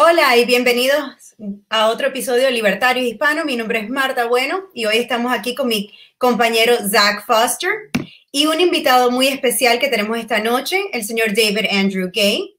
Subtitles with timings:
[0.00, 1.34] Hola y bienvenidos
[1.68, 3.44] a otro episodio de Libertario Hispano.
[3.44, 7.90] Mi nombre es Marta Bueno y hoy estamos aquí con mi compañero Zach Foster
[8.30, 12.56] y un invitado muy especial que tenemos esta noche, el señor David Andrew Gay.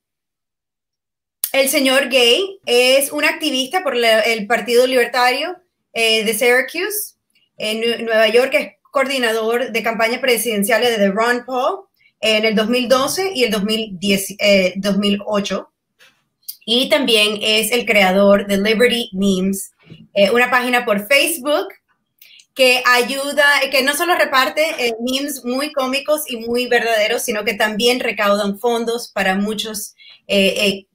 [1.54, 5.56] El señor Gay es un activista por el Partido Libertario
[5.94, 7.15] eh, de Syracuse
[7.56, 11.85] en Nueva York, es coordinador de campaña presidencial de Ron Paul
[12.19, 14.35] en el 2012 y el 2010,
[14.76, 15.71] 2008
[16.72, 19.72] y también es el creador de Liberty Memes,
[20.14, 21.68] eh, una página por Facebook
[22.54, 27.55] que ayuda, que no solo reparte eh, memes muy cómicos y muy verdaderos, sino que
[27.55, 29.95] también recaudan fondos para muchos
[30.28, 30.86] eh,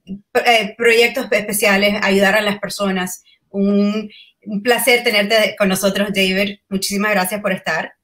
[0.77, 3.23] proyectos especiales, ayudar a las personas.
[3.49, 4.09] Un,
[4.45, 6.59] un placer tenerte con nosotros, David.
[6.69, 7.95] Muchísimas gracias por estar.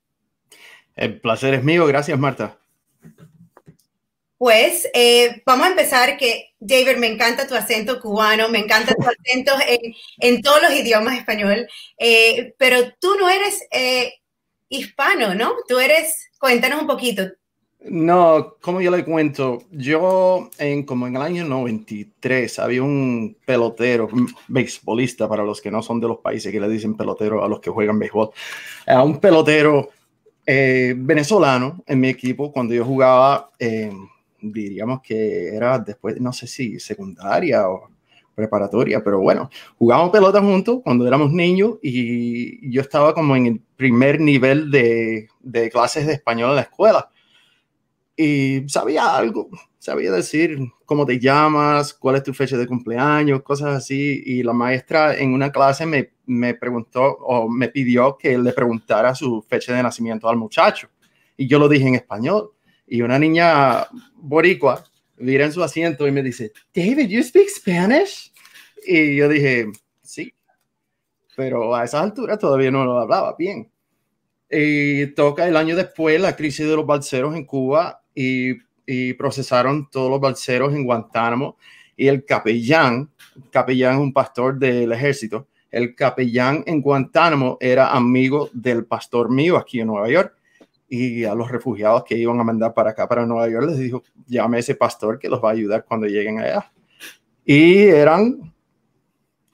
[0.97, 1.85] El placer es mío.
[1.85, 2.58] Gracias, Marta.
[4.41, 9.02] Pues eh, vamos a empezar que, David, me encanta tu acento cubano, me encanta tu
[9.02, 9.52] acento
[10.19, 14.13] en, todos los idiomas español, eh, pero tú no eres eh,
[14.69, 15.55] hispano, ¿no?
[15.67, 17.23] Tú eres, cuéntanos un poquito.
[17.83, 24.08] No, como yo le cuento, yo en como en el año 93 había un pelotero,
[24.14, 27.49] un beisbolista para los que no son de los países que le dicen pelotero a
[27.49, 28.30] los que juegan béisbol,
[29.03, 29.89] un pelotero
[30.45, 33.49] venezolano en mi equipo cuando yo jugaba
[34.42, 37.89] diríamos que era después, no sé si secundaria o
[38.36, 43.61] preparatoria, pero bueno, jugábamos pelota juntos cuando éramos niños y yo estaba como en el
[43.75, 47.09] primer nivel de, de clases de español en la escuela.
[48.16, 53.76] Y sabía algo, sabía decir cómo te llamas, cuál es tu fecha de cumpleaños, cosas
[53.76, 54.22] así.
[54.26, 59.16] Y la maestra en una clase me, me preguntó o me pidió que le preguntara
[59.16, 60.88] su fecha de nacimiento al muchacho.
[61.38, 62.52] Y yo lo dije en español
[62.92, 64.84] y una niña boricua
[65.16, 68.33] vira en su asiento y me dice, David, you speak Spanish?
[68.86, 69.67] Y yo dije,
[70.02, 70.33] sí,
[71.38, 73.71] pero a esas alturas todavía no lo hablaba bien.
[74.49, 78.55] Y toca el año después la crisis de los balseros en Cuba y,
[78.86, 81.58] y procesaron todos los balseros en Guantánamo
[81.95, 83.10] y el capellán,
[83.52, 89.55] capellán es un pastor del ejército, el capellán en Guantánamo era amigo del pastor mío
[89.55, 90.40] aquí en Nueva York
[90.93, 94.03] y a los refugiados que iban a mandar para acá, para Nueva York, les dijo,
[94.27, 96.69] llame a ese pastor que los va a ayudar cuando lleguen allá.
[97.45, 98.53] Y eran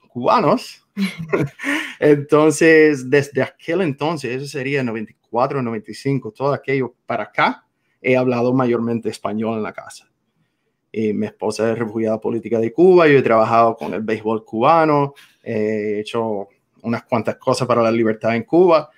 [0.07, 0.83] cubanos.
[1.99, 7.67] entonces, desde aquel entonces, eso sería 94, 95, todo aquello para acá,
[8.01, 10.09] he hablado mayormente español en la casa.
[10.91, 15.13] Y mi esposa es refugiada política de Cuba, yo he trabajado con el béisbol cubano,
[15.43, 16.47] he hecho
[16.81, 18.89] unas cuantas cosas para la libertad en Cuba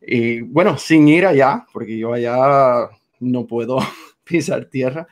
[0.00, 2.88] y bueno, sin ir allá, porque yo allá
[3.20, 3.78] no puedo
[4.24, 5.06] pisar tierra,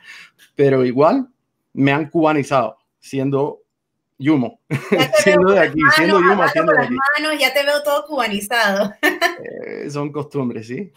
[0.55, 1.27] pero igual
[1.73, 3.61] me han cubanizado siendo
[4.17, 4.59] Yumo,
[5.23, 6.95] siendo de aquí, siendo Yumo, siendo de aquí.
[7.17, 8.93] Manos, ya te veo todo cubanizado.
[9.41, 10.91] Eh, son costumbres, sí.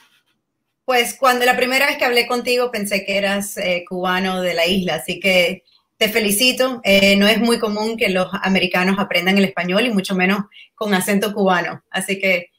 [0.85, 4.67] Pues cuando la primera vez que hablé contigo pensé que eras eh, cubano de la
[4.67, 5.63] isla, así que
[5.97, 6.81] te felicito.
[6.83, 10.41] Eh, no es muy común que los americanos aprendan el español y mucho menos
[10.75, 12.52] con acento cubano, así que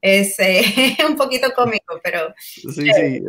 [0.00, 2.34] es eh, un poquito cómico, pero...
[2.38, 2.90] Sí, sí.
[2.90, 3.22] Eh,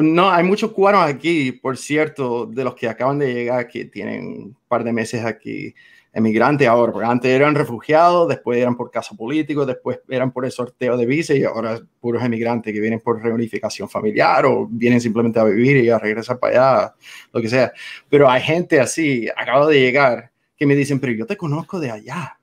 [0.00, 4.26] no, hay muchos cubanos aquí, por cierto, de los que acaban de llegar, que tienen
[4.26, 5.74] un par de meses aquí,
[6.12, 10.52] emigrantes ahora, porque antes eran refugiados, después eran por caso político, después eran por el
[10.52, 15.40] sorteo de visa y ahora puros emigrantes que vienen por reunificación familiar o vienen simplemente
[15.40, 16.94] a vivir y a regresar para allá,
[17.32, 17.72] lo que sea.
[18.08, 21.90] Pero hay gente así, acaba de llegar, que me dicen, pero yo te conozco de
[21.90, 22.38] allá.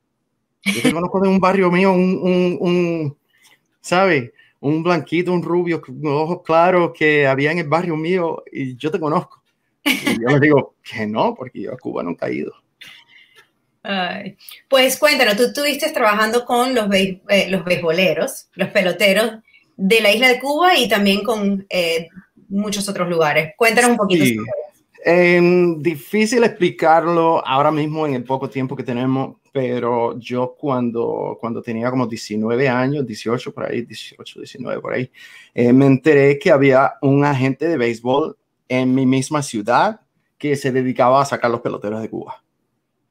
[0.63, 3.17] Yo te conozco de un barrio mío, un, un
[3.81, 4.33] ¿sabe?
[4.59, 8.91] Un blanquito, un rubio, con ojos claros que había en el barrio mío y yo
[8.91, 9.41] te conozco.
[9.83, 12.53] Y yo les digo que no, porque yo a Cuba nunca he ido.
[14.69, 19.39] pues cuéntanos, tú estuviste trabajando con los, eh, los beisboleros, los peloteros
[19.75, 22.07] de la isla de Cuba y también con eh,
[22.49, 23.53] muchos otros lugares.
[23.57, 24.37] Cuéntanos un poquito sí.
[25.03, 31.61] Em, difícil explicarlo ahora mismo en el poco tiempo que tenemos, pero yo cuando, cuando
[31.61, 35.11] tenía como 19 años, 18 por ahí, 18, 19 por ahí,
[35.53, 38.37] eh, me enteré que había un agente de béisbol
[38.69, 40.01] en mi misma ciudad
[40.37, 42.43] que se dedicaba a sacar los peloteros de Cuba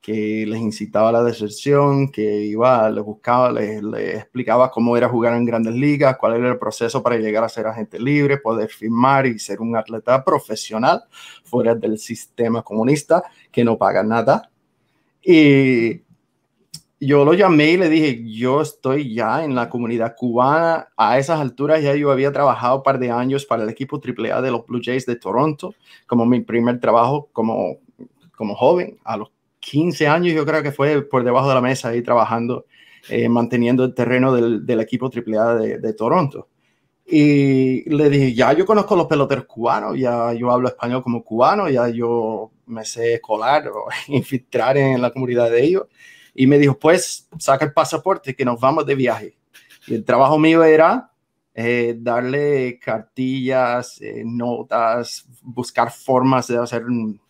[0.00, 3.82] que les incitaba a la deserción, que iba, les buscaba, les,
[4.14, 7.66] explicaba cómo era jugar en grandes ligas, cuál era el proceso para llegar a ser
[7.66, 11.02] agente libre, poder firmar y ser un atleta profesional
[11.44, 13.22] fuera del sistema comunista
[13.52, 14.50] que no paga nada.
[15.22, 16.00] Y
[17.00, 20.88] yo lo llamé y le dije, yo estoy ya en la comunidad cubana.
[20.98, 24.42] A esas alturas ya yo había trabajado un par de años para el equipo AAA
[24.42, 25.74] de los Blue Jays de Toronto,
[26.06, 27.78] como mi primer trabajo como,
[28.36, 29.30] como joven, a los
[29.60, 32.66] 15 años, yo creo que fue por debajo de la mesa ahí trabajando,
[33.08, 36.48] eh, manteniendo el terreno del, del equipo AAA de, de Toronto.
[37.06, 41.68] Y le dije, ya yo conozco los peloteros cubanos, ya yo hablo español como cubano,
[41.68, 45.84] ya yo me sé escolar o infiltrar en la comunidad de ellos.
[46.40, 49.36] Y me dijo, pues saca el pasaporte que nos vamos de viaje.
[49.86, 51.10] Y el trabajo mío era
[51.54, 56.84] eh, darle cartillas, eh, notas, buscar formas de hacer,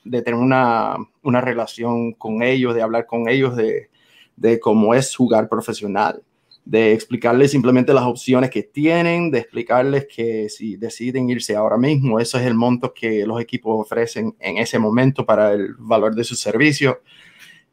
[0.05, 3.91] de tener una, una, relación con ellos, de hablar con ellos de,
[4.37, 6.23] de cómo es jugar profesional
[6.65, 12.21] de explicarles simplemente las opciones que tienen, de explicarles que si deciden irse ahora mismo,
[12.21, 16.23] eso es el monto que los equipos ofrecen en ese momento para el valor de
[16.23, 17.01] su servicio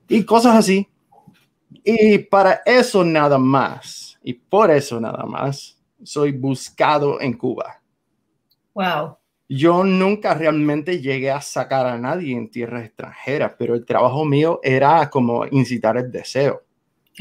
[0.07, 0.87] y cosas así.
[1.83, 7.81] Y para eso nada más, y por eso nada más, soy buscado en Cuba.
[8.73, 9.17] Wow.
[9.49, 14.59] Yo nunca realmente llegué a sacar a nadie en tierras extranjeras, pero el trabajo mío
[14.63, 16.67] era como incitar el deseo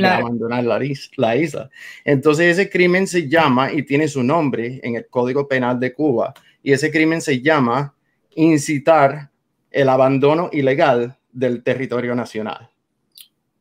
[0.05, 0.79] abandonar la,
[1.17, 1.71] la, isla.
[2.05, 6.35] Entonces ese crimen se llama y tiene su nombre en el Código Penal de Cuba
[6.63, 7.95] y ese crimen se llama
[8.35, 9.31] incitar
[9.71, 12.69] el abandono ilegal del territorio nacional.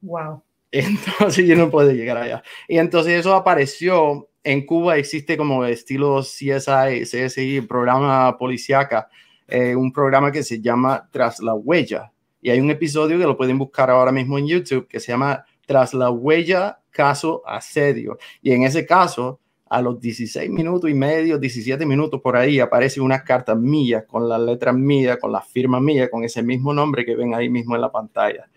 [0.02, 0.44] Wow.
[1.18, 2.44] Entonces yo no puedo llegar allá.
[2.68, 9.08] Y entonces eso apareció en Cuba, existe como estilo CSI, CSI, programa policiaca,
[9.48, 12.12] eh, un programa que se llama Tras la Huella.
[12.42, 15.46] Y hay un episodio que lo pueden buscar ahora mismo en YouTube que se llama
[15.66, 18.18] tras la huella caso asedio.
[18.42, 23.02] Y en ese caso, a los 16 minutos y medio, 17 minutos por ahí, aparece
[23.02, 27.06] una carta mía, con la letra mía, con la firma mía, con ese mismo nombre
[27.06, 28.48] que ven ahí mismo en la pantalla.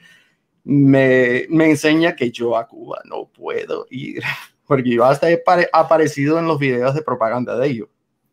[0.71, 4.23] Me, me enseña que yo a Cuba no puedo ir,
[4.67, 5.43] porque yo hasta he
[5.73, 7.89] aparecido en los videos de propaganda de ellos.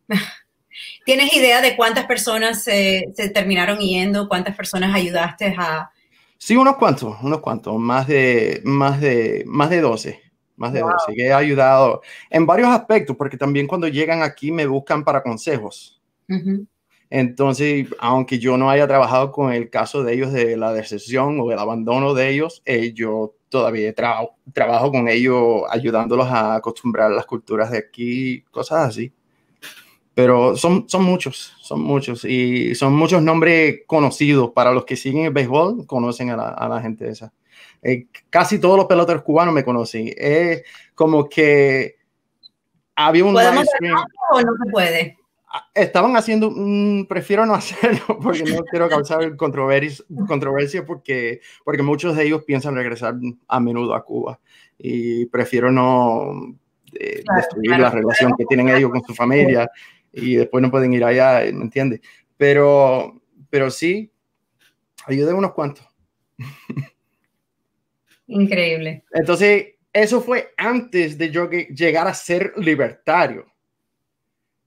[1.06, 4.28] ¿Tienes idea de cuántas personas se terminaron yendo?
[4.28, 5.90] ¿Cuántas personas ayudaste a,
[6.38, 10.20] Sí, unos cuantos, unos cuantos, más de, más de, más de 12,
[10.56, 14.66] más de 12, que he ayudado en varios aspectos, porque también cuando llegan aquí me
[14.66, 16.00] buscan para consejos.
[17.10, 21.52] Entonces, aunque yo no haya trabajado con el caso de ellos de la decepción o
[21.52, 27.70] el abandono de ellos, eh, yo todavía trabajo con ellos ayudándolos a acostumbrar las culturas
[27.70, 29.12] de aquí, cosas así
[30.16, 35.26] pero son, son muchos, son muchos y son muchos nombres conocidos para los que siguen
[35.26, 37.34] el béisbol, conocen a la, a la gente esa.
[37.82, 40.10] Eh, casi todos los peloteros cubanos me conocen.
[40.16, 40.62] Es
[40.94, 41.96] como que
[42.94, 43.94] había un live stream.
[44.30, 45.18] o no se puede?
[45.74, 46.52] Estaban haciendo,
[47.08, 52.74] prefiero no hacerlo porque no quiero causar controversia, controversia porque, porque muchos de ellos piensan
[52.74, 53.14] regresar
[53.48, 54.40] a menudo a Cuba
[54.78, 56.56] y prefiero no
[56.92, 59.70] eh, destruir la relación que tienen ellos con su familia
[60.12, 62.00] y después no pueden ir allá, ¿me entiendes?
[62.36, 63.20] Pero,
[63.50, 64.10] pero sí,
[65.06, 65.86] ayudé unos cuantos.
[68.26, 69.04] Increíble.
[69.12, 73.46] Entonces, eso fue antes de yo llegar a ser libertario.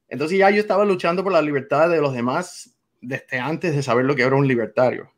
[0.09, 4.06] Entonces ya yo estaba luchando por la libertad de los demás desde antes de saber
[4.06, 5.11] lo que era un libertario.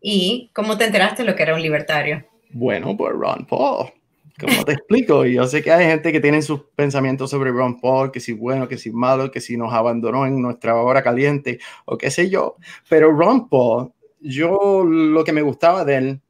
[0.00, 2.26] ¿Y cómo te enteraste de lo que era un libertario?
[2.50, 3.90] Bueno, por Ron Paul.
[4.38, 5.24] ¿Cómo te explico?
[5.24, 8.66] Yo sé que hay gente que tiene sus pensamientos sobre Ron Paul, que si bueno,
[8.66, 12.56] que si malo, que si nos abandonó en nuestra hora caliente o qué sé yo.
[12.88, 16.20] Pero Ron Paul, yo lo que me gustaba de él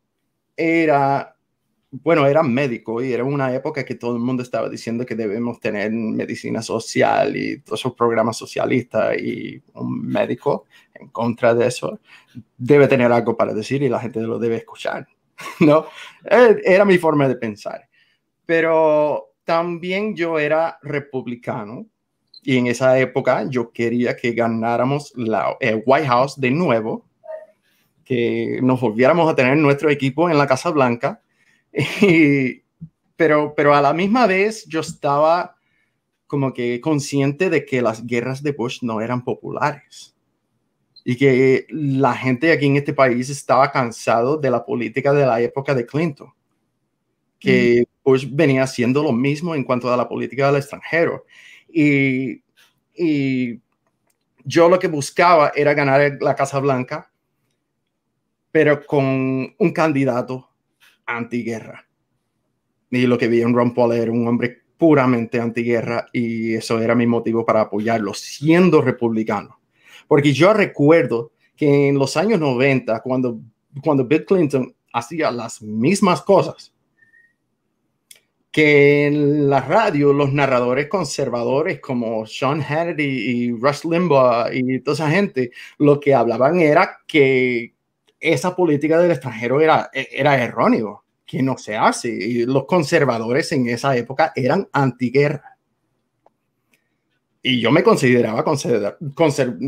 [0.57, 1.34] era,
[2.03, 5.61] bueno, era médico y era una época que todo el mundo estaba diciendo que debemos
[5.61, 12.01] tener medicina social y todos esos programas socialistas y un médico en contra de eso
[12.57, 15.07] debe tener algo para decir y la gente lo debe escuchar.
[15.61, 15.87] ¿no?
[16.25, 17.89] Era mi forma de pensar
[18.47, 21.87] pero también yo era republicano
[22.43, 27.07] y en esa época yo quería que ganáramos la White House de nuevo,
[28.05, 31.23] que nos volviéramos a tener nuestro equipo en la Casa Blanca,
[33.17, 35.57] pero, pero a la misma vez yo estaba
[36.27, 40.15] como que consciente de que las guerras de Bush no eran populares.
[41.05, 45.41] Y que la gente aquí en este país estaba cansado de la política de la
[45.41, 46.33] época de Clinton,
[47.39, 51.27] que Bush venía haciendo lo mismo en cuanto a la política del extranjero.
[51.69, 52.43] Y,
[52.97, 53.61] y
[54.45, 57.11] yo lo que buscaba era ganar la Casa Blanca,
[58.51, 60.54] pero con un candidato
[61.07, 61.87] antiguerra.
[62.91, 66.95] Y lo que vi en Ron Paul era un hombre puramente antiguerra y eso era
[66.95, 69.61] mi motivo para apoyarlo, siendo republicano.
[70.07, 73.41] Porque yo recuerdo que en los años 90, cuando,
[73.83, 76.75] cuando Bill Clinton hacía las mismas cosas,
[78.55, 84.95] que en la radio los narradores conservadores como Sean Hannity y Rush Limbaugh y toda
[84.95, 87.74] esa gente, lo que hablaban era que
[88.25, 92.09] esa política del extranjero era, era erróneo, que no se hace.
[92.09, 95.55] Y los conservadores en esa época eran antiguerra.
[97.43, 98.43] Y yo me consideraba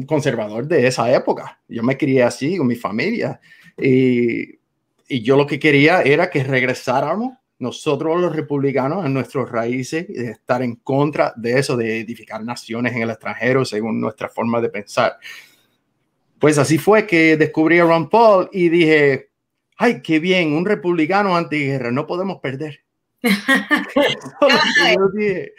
[0.06, 1.60] conservador de esa época.
[1.68, 3.38] Yo me crié así con mi familia.
[3.76, 4.56] Y,
[5.08, 10.62] yo lo que quería era que regresáramos nosotros los republicanos a nuestras raíces de estar
[10.62, 15.18] en contra de eso, de edificar naciones en el extranjero según nuestra forma de pensar.
[16.38, 19.30] Pues así fue que descubrí a Ron Paul y dije,
[19.76, 22.80] ay, qué bien, un republicano antiguerra, no podemos perder.
[23.22, 25.52] eso, dije,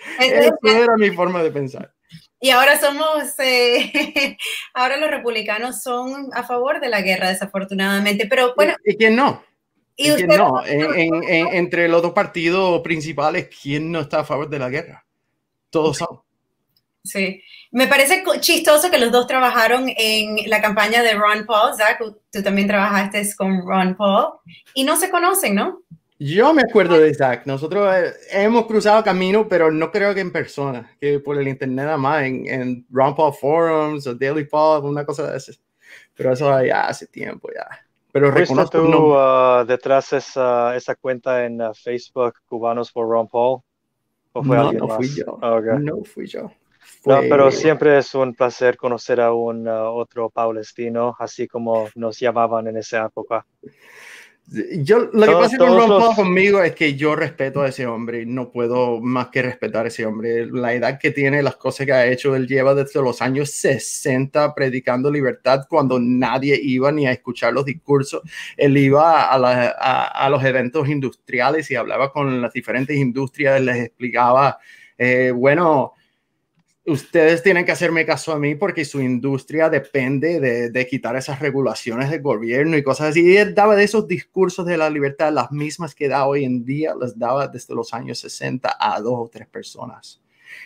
[0.64, 1.94] era mi forma de pensar.
[2.40, 4.38] Y ahora somos, eh,
[4.74, 8.76] ahora los republicanos son a favor de la guerra, desafortunadamente, pero bueno.
[8.86, 9.44] ¿Y quién no?
[9.96, 10.64] ¿Y, quién no?
[10.64, 15.04] entre los dos partidos principales, ¿quién no está a favor de la guerra?
[15.72, 16.22] Todos son.
[17.04, 17.42] Sí,
[17.72, 21.76] me parece chistoso que los dos trabajaron en la campaña de Ron Paul.
[21.76, 24.40] Zach, tú también trabajaste con Ron Paul
[24.74, 25.82] y no se conocen, ¿no?
[26.20, 27.46] Yo me acuerdo de Zach.
[27.46, 31.86] Nosotros eh, hemos cruzado camino, pero no creo que en persona, que por el internet
[31.86, 35.60] nada más, en, en Ron Paul Forums o Daily Paul, una cosa de esas.
[36.16, 37.68] Pero eso ya hace tiempo ya.
[38.12, 39.62] Pero reconozco tú no...
[39.62, 43.60] uh, detrás esa, esa cuenta en uh, Facebook, Cubanos por Ron Paul?
[44.34, 45.38] ¿O fue no, no fui yo.
[45.42, 46.52] Ah, no fui yo.
[47.06, 52.20] No, pero siempre es un placer conocer a un uh, otro palestino, así como nos
[52.20, 53.46] llamaban en esa época.
[54.50, 58.50] Yo, lo que pasa con Ron conmigo es que yo respeto a ese hombre, no
[58.50, 60.46] puedo más que respetar a ese hombre.
[60.46, 64.56] La edad que tiene, las cosas que ha hecho, él lleva desde los años 60
[64.56, 68.22] predicando libertad cuando nadie iba ni a escuchar los discursos.
[68.56, 74.60] Él iba a, a, los eventos industriales y hablaba con las diferentes industrias, les explicaba,
[74.98, 75.97] eh, bueno,
[76.88, 80.40] ustedes tienen que hacerme caso a mí porque su industria depende
[80.72, 83.22] de, quitar esas regulaciones del gobierno y cosas así.
[83.22, 86.64] Y él daba de esos discursos de la libertad, las mismas que da hoy en
[86.64, 90.22] día, las daba desde los años 60 a dos o tres personas.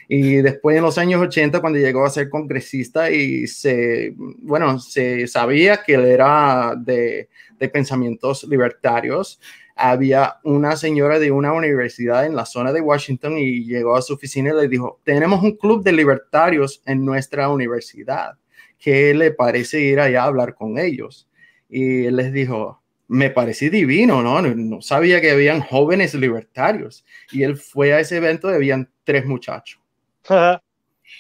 [0.08, 5.28] Y después en los años 80, cuando llegó a ser congresista y se, bueno, se
[5.28, 9.40] sabía que él era de, de pensamientos libertarios,
[9.82, 14.14] había una señora de una universidad en la zona de Washington y llegó a su
[14.14, 18.38] oficina y le dijo, tenemos un club de libertarios en nuestra universidad.
[18.78, 21.28] ¿Qué le parece ir allá a hablar con ellos?
[21.68, 24.42] Y él les dijo, me pareció divino, ¿no?
[24.42, 27.04] No sabía que habían jóvenes libertarios.
[27.32, 29.82] Y él fue a ese evento y habían tres muchachos.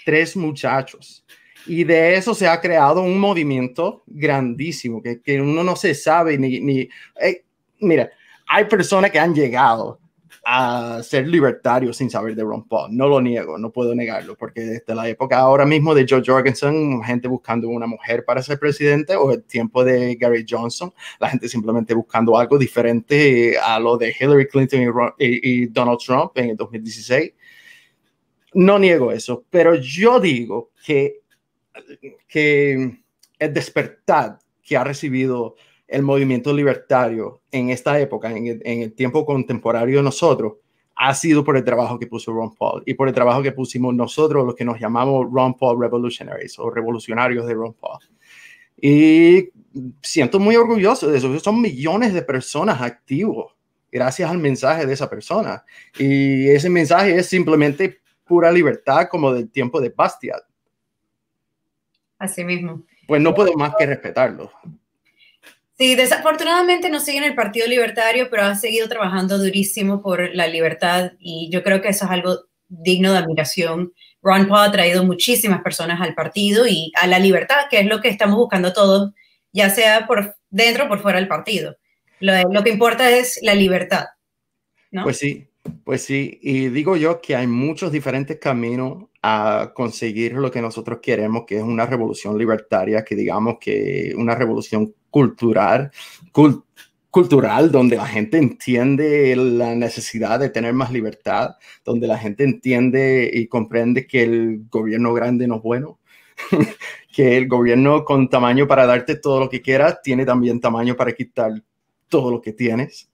[0.06, 1.26] tres muchachos.
[1.66, 6.38] Y de eso se ha creado un movimiento grandísimo, que, que uno no se sabe
[6.38, 6.60] ni...
[6.60, 6.90] ni
[7.20, 7.44] eh,
[7.80, 8.12] mira,
[8.54, 10.00] hay personas que han llegado
[10.44, 12.96] a ser libertarios sin saber de Ron Paul.
[12.96, 17.02] No lo niego, no puedo negarlo, porque desde la época ahora mismo de George Jorgensen,
[17.04, 21.48] gente buscando una mujer para ser presidente, o el tiempo de Gary Johnson, la gente
[21.48, 26.58] simplemente buscando algo diferente a lo de Hillary Clinton y, y Donald Trump en el
[26.58, 27.34] 2016.
[28.56, 31.22] No niego eso, pero yo digo que,
[32.28, 33.00] que
[33.40, 35.56] el despertar que ha recibido
[35.92, 40.54] el movimiento libertario en esta época, en el, tiempo contemporáneo de nosotros,
[40.96, 43.94] ha sido por el trabajo que puso Ron Paul y por el trabajo que pusimos
[43.94, 48.00] nosotros, los que nos llamamos Ron Paul Revolutionaries o revolucionarios de Ron Paul.
[48.80, 49.50] Y
[50.02, 51.38] siento muy orgulloso de eso.
[51.42, 53.54] Son millones de personas activos
[53.92, 55.66] gracias al mensaje de esa persona.
[56.00, 60.42] Y ese mensaje es simplemente pura libertad como del tiempo de Bastiat.
[62.18, 62.84] Así mismo.
[63.08, 64.52] Pues no puedo más que respetarlo.
[65.82, 70.46] Sí, desafortunadamente no sigue en el Partido Libertario, pero ha seguido trabajando durísimo por la
[70.46, 73.92] libertad y yo creo que eso es algo digno de admiración.
[74.22, 78.00] Ron Paul ha traído muchísimas personas al partido y a la libertad, que es lo
[78.00, 79.12] que estamos buscando todos,
[79.54, 81.76] ya sea por dentro o por fuera del partido.
[82.20, 84.06] Lo, que importa es la libertad.
[84.92, 85.02] ¿no?
[85.02, 85.48] Pues sí,
[85.84, 91.00] pues sí, y digo yo que hay muchos diferentes caminos a conseguir lo que nosotros
[91.02, 95.92] queremos, que es una revolución libertaria, que digamos que una revolución cultural,
[97.12, 103.30] cultural, donde la gente entiende la necesidad de tener más libertad, donde la gente entiende
[103.32, 106.00] y comprende que el gobierno grande no es bueno,
[107.14, 111.12] que el gobierno con tamaño para darte todo lo que quieras tiene también tamaño para
[111.12, 111.52] quitar
[112.08, 113.12] todo lo que tienes.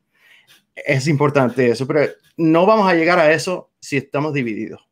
[0.75, 4.88] Es importante eso, pero no vamos a llegar a eso si estamos divididos.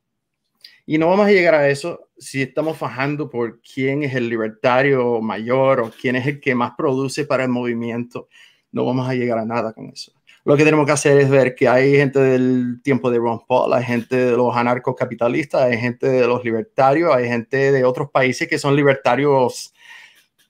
[0.86, 5.20] Y no vamos a llegar a eso si estamos fajando por quién es el libertario
[5.22, 8.28] mayor o quién es el que más produce para el movimiento.
[8.72, 10.12] No vamos a llegar a nada con eso.
[10.44, 13.74] Lo que tenemos que hacer es ver que hay gente del tiempo de Ron Paul,
[13.74, 18.48] hay gente de los anarcocapitalistas, hay gente de los libertarios, hay gente de otros países
[18.48, 19.74] que son libertarios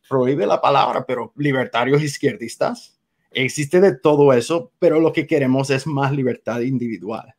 [0.09, 2.99] prohíbe la palabra, pero libertarios izquierdistas.
[3.31, 7.33] Existe de todo eso, pero lo que queremos es más libertad individual.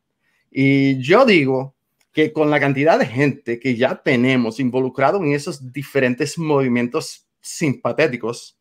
[0.51, 1.76] Y yo digo
[2.17, 8.57] que con la cantidad de gente que ya tenemos involucrado en esos diferentes movimientos simpatéticos,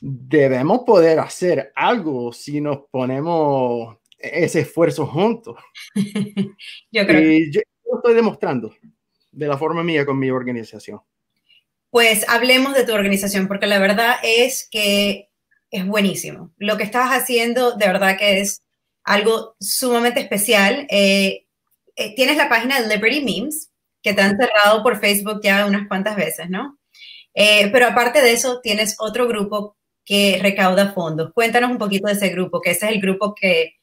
[0.00, 5.58] debemos poder hacer algo si nos ponemos ese esfuerzo juntos.
[6.90, 8.74] yo creo y yo lo estoy demostrando
[9.30, 11.00] de la forma mía con mi organización.
[11.90, 15.28] Pues hablemos de tu organización, porque la verdad es que
[15.70, 16.52] es buenísimo.
[16.58, 18.64] Lo que estás haciendo, de verdad que es
[19.04, 20.88] algo sumamente especial.
[20.90, 21.46] Eh,
[21.96, 23.70] eh, tienes la página de Liberty Memes,
[24.02, 26.78] que te han cerrado por Facebook ya unas cuantas veces, ¿no?
[27.34, 31.32] Eh, pero aparte de eso, tienes otro grupo que recauda fondos.
[31.32, 33.74] Cuéntanos un poquito de ese grupo, que ese es el grupo que,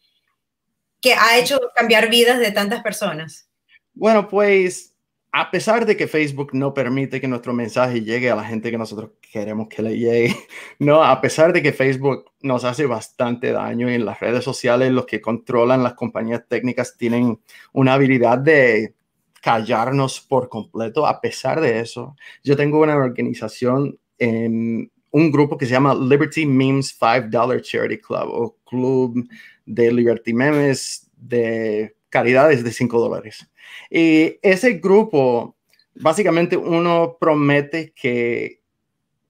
[1.02, 3.50] que ha hecho cambiar vidas de tantas personas.
[3.94, 4.94] Bueno, pues
[5.40, 8.78] a pesar de que Facebook no permite que nuestro mensaje llegue a la gente que
[8.80, 10.36] nosotros queremos que le llegue,
[10.80, 14.92] no, a pesar de que Facebook nos hace bastante daño y en las redes sociales
[14.92, 17.40] los que controlan las compañías técnicas tienen
[17.72, 18.96] una habilidad de
[19.40, 25.74] callarnos por completo, a pesar de eso, yo tengo una organización un grupo que se
[25.74, 29.30] llama Liberty Memes $5 Charity Club o Club
[29.68, 33.48] de Liberty Memes de caridades de 5 dólares.
[33.90, 35.56] Y ese grupo,
[35.96, 38.62] básicamente uno promete que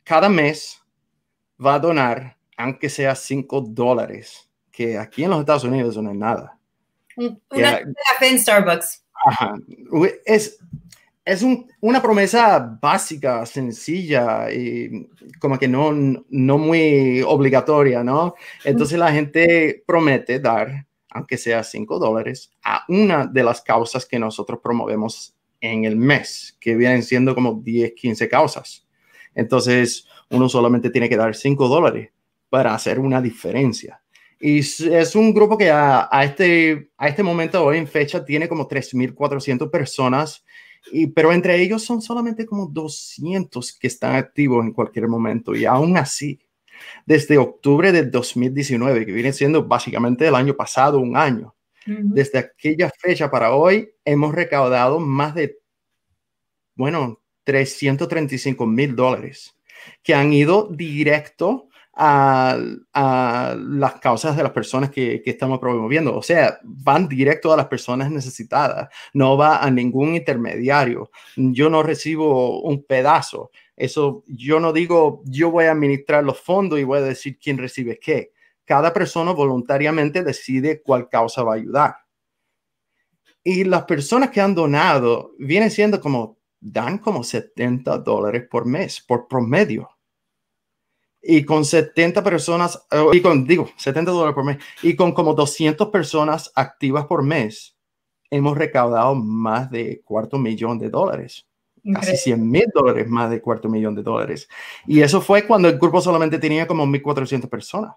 [0.03, 0.82] cada mes
[1.63, 6.17] va a donar, aunque sea 5 dólares, que aquí en los Estados Unidos no es
[6.17, 6.58] nada.
[7.15, 9.03] Una café en Starbucks.
[9.25, 9.56] Ajá.
[10.25, 10.60] Es,
[11.27, 18.36] es un, una promesa básica, sencilla y como que no, no muy obligatoria, ¿no?
[18.63, 20.87] Entonces la gente promete dar
[21.17, 26.57] aunque sea 5 dólares, a una de las causas que nosotros promovemos en el mes,
[26.59, 28.88] que vienen siendo como 10, 15 causas.
[29.36, 32.12] Entonces, uno solamente tiene que dar 5 dólares
[32.50, 34.01] para hacer una diferencia.
[34.39, 38.67] Y es un grupo que a, este, a este momento, hoy en fecha, tiene como
[38.67, 40.45] 3.400 personas,
[40.91, 45.56] y, pero entre ellos son solamente como 200 que están activos en cualquier momento.
[45.56, 46.39] Y aún así,
[47.06, 51.54] desde octubre de 2019, que viene siendo básicamente el año pasado, un año.
[51.86, 55.58] Desde aquella fecha para hoy hemos recaudado más de,
[56.76, 59.56] bueno, 335 mil dólares
[60.04, 62.58] que han ido directo a,
[63.56, 66.16] las causas de las personas que, que, estamos promoviendo.
[66.16, 71.10] O sea, van directo a las personas necesitadas, no va a ningún intermediario.
[71.36, 73.52] Yo no recibo un pedazo.
[73.78, 77.60] Eso yo no digo, yo voy a administrar los fondos y voy a decir quién
[77.60, 78.34] recibe qué.
[78.66, 81.96] Cada persona voluntariamente decide cuál causa va a ayudar.
[83.44, 89.00] Y las personas que han donado vienen siendo como, dan como 70 dólares por mes,
[89.00, 89.90] por promedio.
[91.22, 95.36] Y con 70 personas, eh, y con, digo, 70 dólares por mes, y con como
[95.36, 97.78] 200 personas activas por mes,
[98.32, 101.46] hemos recaudado más de cuarto millón de dólares
[101.93, 104.47] casi 100 mil dólares, más de cuarto millón de dólares.
[104.86, 107.95] Y eso fue cuando el grupo solamente tenía como 1.400 personas.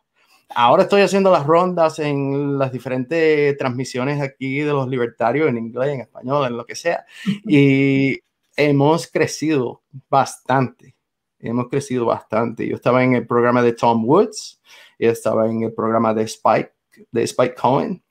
[0.52, 5.90] Ahora estoy haciendo las rondas en las diferentes transmisiones aquí de los libertarios en inglés,
[5.90, 7.04] en español, en lo que sea.
[7.46, 8.18] Y
[8.56, 10.96] hemos crecido bastante.
[11.38, 12.66] Hemos crecido bastante.
[12.66, 14.60] Yo estaba en el programa de Tom Woods,
[14.98, 16.72] yo estaba en el programa de Spike,
[17.10, 18.02] de Spike Cohen,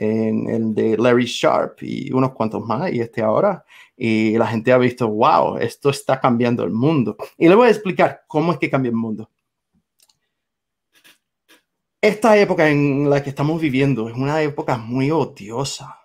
[0.00, 2.92] en el de Larry Sharp y unos cuantos más.
[2.92, 3.64] Y este ahora
[4.00, 7.16] y la gente ha visto, wow, esto está cambiando el mundo.
[7.36, 9.28] Y le voy a explicar cómo es que cambia el mundo.
[12.00, 15.98] Esta época en la que estamos viviendo es una época muy odiosa.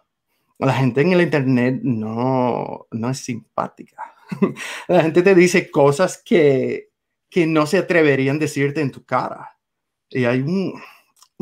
[0.57, 4.15] La gente en el Internet no, no es simpática.
[4.87, 6.89] La gente te dice cosas que,
[7.29, 9.59] que no se atreverían a decirte en tu cara.
[10.09, 10.41] Y hay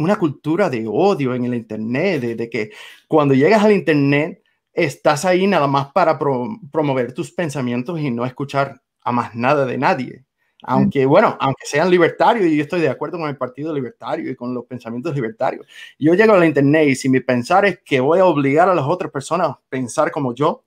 [0.02, 2.72] una cultura de odio en el Internet, de, de que
[3.08, 8.82] cuando llegas al Internet estás ahí nada más para promover tus pensamientos y no escuchar
[9.04, 10.26] a más nada de nadie.
[10.64, 14.36] Aunque, bueno, aunque sean libertarios, y yo estoy de acuerdo con el Partido Libertario y
[14.36, 15.66] con los pensamientos libertarios.
[15.98, 18.76] Yo llego a la Internet y si mi pensar es que voy a obligar a
[18.76, 20.64] las otras personas a pensar como yo,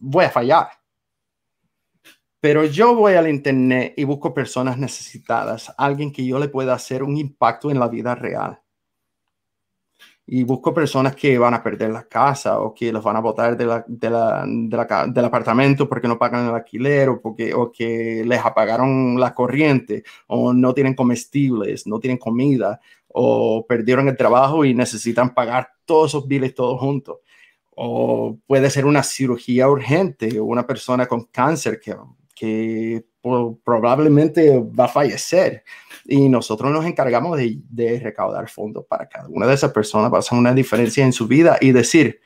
[0.00, 0.68] voy a fallar.
[2.42, 7.04] Pero yo voy al Internet y busco personas necesitadas, alguien que yo le pueda hacer
[7.04, 8.58] un impacto en la vida real
[10.26, 13.56] y busco personas que van a perder la casa o que los van a botar
[13.56, 14.08] de la, de
[15.12, 20.02] del apartamento porque no pagan el alquiler o, porque, o que les apagaron la corriente
[20.26, 26.10] o no tienen comestibles, no tienen comida o perdieron el trabajo y necesitan pagar todos
[26.10, 27.18] esos biles todos juntos.
[27.74, 31.94] O puede ser una cirugía urgente o una persona con cáncer que,
[32.42, 33.04] que
[33.62, 35.62] probablemente va a fallecer.
[36.04, 40.36] Y nosotros nos encargamos de, recaudar fondos para cada una de esas personas, para hacer
[40.36, 42.20] una diferencia en su vida y decir,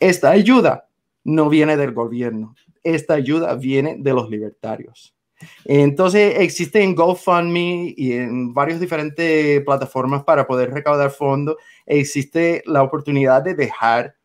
[0.00, 0.88] esta ayuda
[1.22, 5.14] no viene del gobierno, esta ayuda viene de los libertarios.
[5.64, 11.54] Entonces existe en GoFundMe y en varias diferentes plataformas para poder recaudar fondos.
[11.86, 14.16] Existe la oportunidad de dejar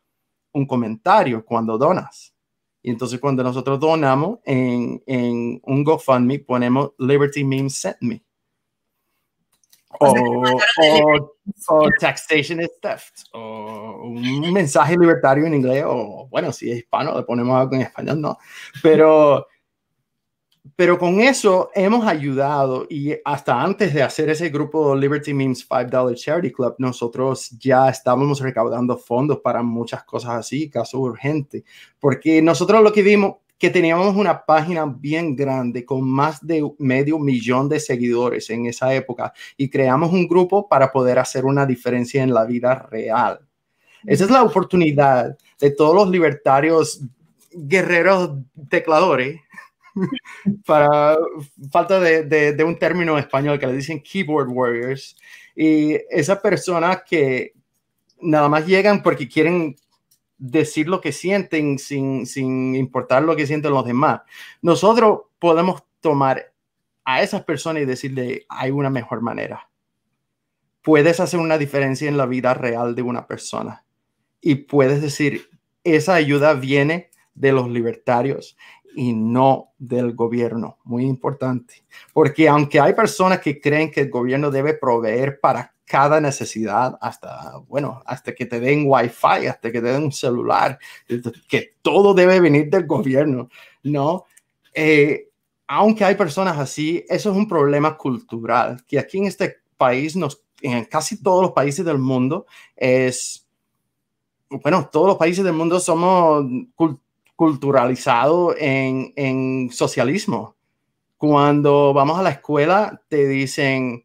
[0.51, 2.33] un comentario cuando donas.
[2.87, 8.23] Y entonces cuando nosotros donamos en, en un GoFundMe ponemos Liberty Memes Sent Me.
[9.99, 10.45] O,
[11.67, 17.13] o, taxation is theft, o un mensaje libertario en inglés, o bueno, si es hispano,
[17.17, 18.37] le ponemos algo en español, no.
[18.81, 19.47] Pero
[20.75, 26.15] pero con eso hemos ayudado y hasta antes de hacer ese grupo Liberty Memes $5
[26.15, 31.63] Charity Club, nosotros ya estábamos recaudando fondos para muchas cosas así, casos urgentes,
[31.99, 37.17] porque nosotros lo que vimos que teníamos una página bien grande con más de medio
[37.17, 42.21] millón de seguidores en esa época y creamos un grupo para poder hacer una diferencia
[42.21, 43.39] en la vida real.
[44.05, 47.01] Esa es la oportunidad de todos los libertarios
[47.51, 48.37] guerreros
[48.69, 49.41] tecladores
[50.65, 51.17] para
[51.71, 55.15] falta de, un término español que le dicen keyboard warriors.
[55.55, 57.53] Y esas personas que
[58.19, 59.75] nada más llegan porque quieren
[60.37, 64.21] decir lo que sienten sin, sin importar lo que sienten los demás.
[64.61, 66.53] Nosotros podemos tomar
[67.05, 69.69] a esas personas y decirle, hay una mejor manera.
[70.81, 73.83] Puedes hacer una diferencia en la vida real de una persona
[74.41, 75.49] y puedes decir,
[75.83, 78.57] esa ayuda viene de los libertarios
[78.97, 80.79] y no del gobierno.
[80.83, 81.83] Muy importante.
[82.13, 87.59] Porque aunque hay personas que creen que el gobierno debe proveer para cada necesidad, hasta,
[87.67, 90.79] bueno, hasta que te den wifi, hasta que te den un celular,
[91.47, 93.49] que todo debe venir del gobierno,
[93.83, 94.25] ¿no?
[94.73, 95.29] Eh,
[95.67, 100.41] aunque hay personas así, eso es un problema cultural, que aquí en este país, nos,
[100.59, 103.47] en casi todos los países del mundo, es,
[104.49, 106.45] bueno, todos los países del mundo somos
[107.37, 110.55] culturalizado en, en, socialismo.
[111.17, 114.03] Cuando vamos a la escuela, te dicen,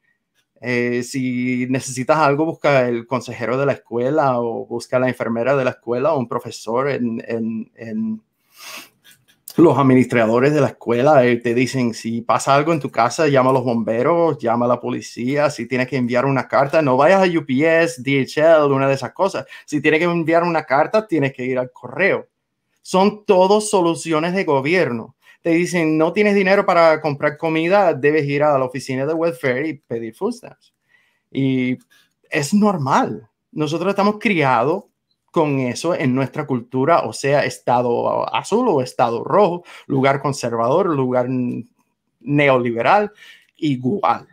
[0.61, 5.65] eh, si necesitas algo, busca el consejero de la escuela o busca la enfermera de
[5.65, 8.23] la escuela o un profesor en, en,
[9.57, 11.25] los administradores de la escuela.
[11.25, 14.69] Eh, te dicen, si pasa algo en tu casa, llama a los bomberos, llama a
[14.69, 15.49] la policía.
[15.49, 19.47] Si tienes que enviar una carta, no vayas a UPS, DHL, una de esas cosas.
[19.65, 22.29] Si tienes que enviar una carta, tienes que ir al correo
[22.83, 25.17] son todos soluciones de gobierno.
[25.41, 29.69] Te dicen, no tienes dinero para comprar comida, debes ir a la oficina de welfare
[29.69, 30.73] y pedir food stamps.
[31.31, 31.79] Y
[32.31, 33.29] es normal.
[33.51, 34.85] Nosotros estamos criados
[35.33, 41.27] con eso en nuestra cultura, o sea, estado azul o estado rojo, lugar conservador, lugar
[42.21, 43.13] neoliberal,
[43.57, 44.29] igual.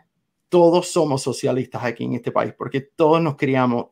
[0.49, 3.87] Todos somos socialistas aquí en este país porque todos nos criamos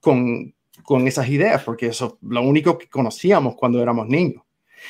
[0.00, 0.52] con
[0.88, 4.42] con esas ideas, porque eso es lo único que conocíamos cuando éramos niños.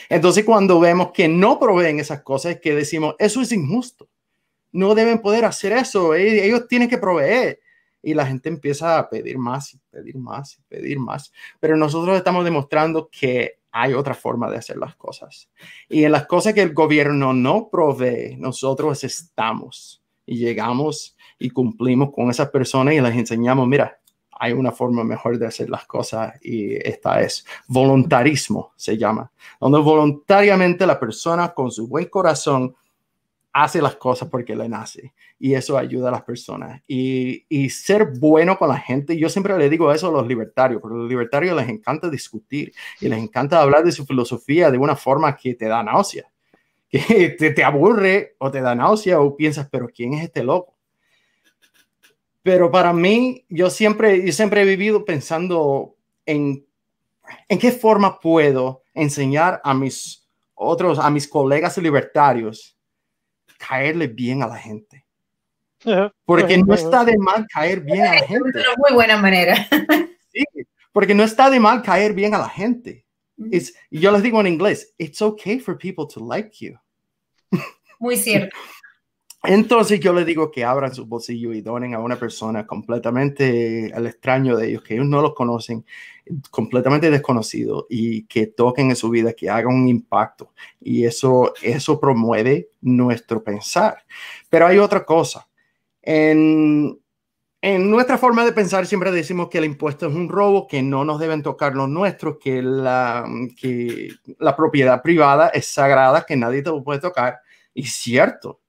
[0.09, 4.09] Entonces, cuando vemos que no proveen esas cosas, que decimos, eso es injusto.
[4.71, 7.59] No deben poder hacer eso, ellos tienen que proveer.
[8.01, 11.33] Y la gente empieza a pedir más y pedir más y pedir más.
[11.59, 15.49] Pero nosotros estamos demostrando que hay otra forma de hacer las cosas.
[15.89, 22.13] Y en las cosas que el gobierno no provee, nosotros estamos y llegamos y cumplimos
[22.15, 23.99] con esas personas y les enseñamos, mira,
[24.39, 29.79] hay una forma mejor de hacer las cosas y esta es voluntarismo, se llama, donde
[29.81, 32.75] voluntariamente la persona con su buen corazón
[33.53, 36.83] hace las cosas porque le nace y eso ayuda a las personas.
[36.87, 40.81] Y, y, ser bueno con la gente, yo siempre le digo eso a los libertarios,
[40.81, 44.79] porque a los libertarios les encanta discutir y les encanta hablar de su filosofía de
[44.79, 46.31] una forma que te da náusea,
[46.89, 50.78] que te, te aburre o te da náusea o piensas, pero ¿quién es este loco?
[52.49, 56.67] Pero para mí, yo siempre, yo siempre he vivido pensando en,
[57.47, 62.75] en qué forma puedo enseñar a mis otros, a mis colegas libertarios,
[63.59, 65.05] caerle bien a la gente.
[66.25, 68.59] Porque no está de mal caer bien a la gente.
[68.59, 69.55] De muy buena manera.
[70.33, 70.45] Sí,
[70.91, 73.05] porque no está de mal caer bien a la gente.
[73.51, 76.79] Es, yo les digo en inglés, it's okay for people to like you.
[77.99, 78.57] Muy cierto.
[79.45, 84.07] Entonces yo le digo que abran su bolsillo y donen a una persona completamente al
[84.07, 85.85] extraño de ellos, que ellos no los conocen,
[86.51, 90.53] completamente desconocido y que toquen en su vida, que hagan un impacto.
[90.81, 94.05] Y eso, eso promueve nuestro pensar.
[94.51, 95.49] Pero hay otra cosa.
[96.03, 96.99] En,
[97.61, 101.05] en nuestra forma de pensar siempre decimos que el impuesto es un robo, que no
[101.05, 103.25] nos deben tocar los nuestros, que la,
[103.61, 107.41] que la propiedad privada es sagrada, que nadie te puede tocar
[107.75, 108.61] Y cierto,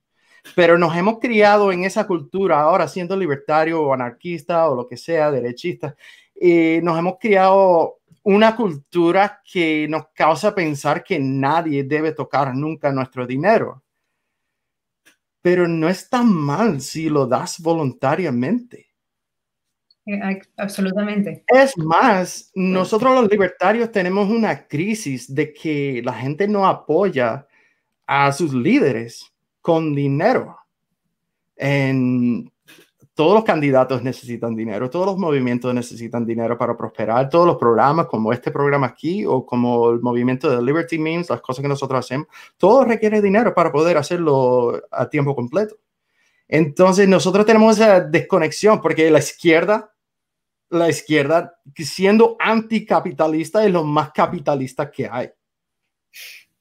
[0.55, 4.97] pero nos hemos criado en esa cultura, ahora siendo libertario o anarquista o lo que
[4.97, 5.95] sea, derechista,
[6.35, 12.91] y nos hemos criado una cultura que nos causa pensar que nadie debe tocar nunca
[12.91, 13.83] nuestro dinero.
[15.41, 18.89] Pero no es tan mal si lo das voluntariamente.
[20.05, 21.43] Eh, absolutamente.
[21.47, 27.47] Es más, nosotros los libertarios tenemos una crisis de que la gente no apoya
[28.05, 29.28] a sus líderes
[29.61, 30.57] con dinero.
[31.55, 32.51] En,
[33.19, 38.05] todos los candidatos necesitan dinero, todos los movimientos necesitan dinero para prosperar, todos los programas
[38.05, 41.99] como este programa aquí o como el movimiento de Liberty Means, las cosas que nosotros
[41.99, 45.75] hacemos, todo requiere dinero para poder hacerlo a tiempo completo.
[46.47, 49.93] Entonces nosotros tenemos esa desconexión porque la izquierda,
[50.69, 55.29] la izquierda siendo anticapitalista es lo más capitalista que hay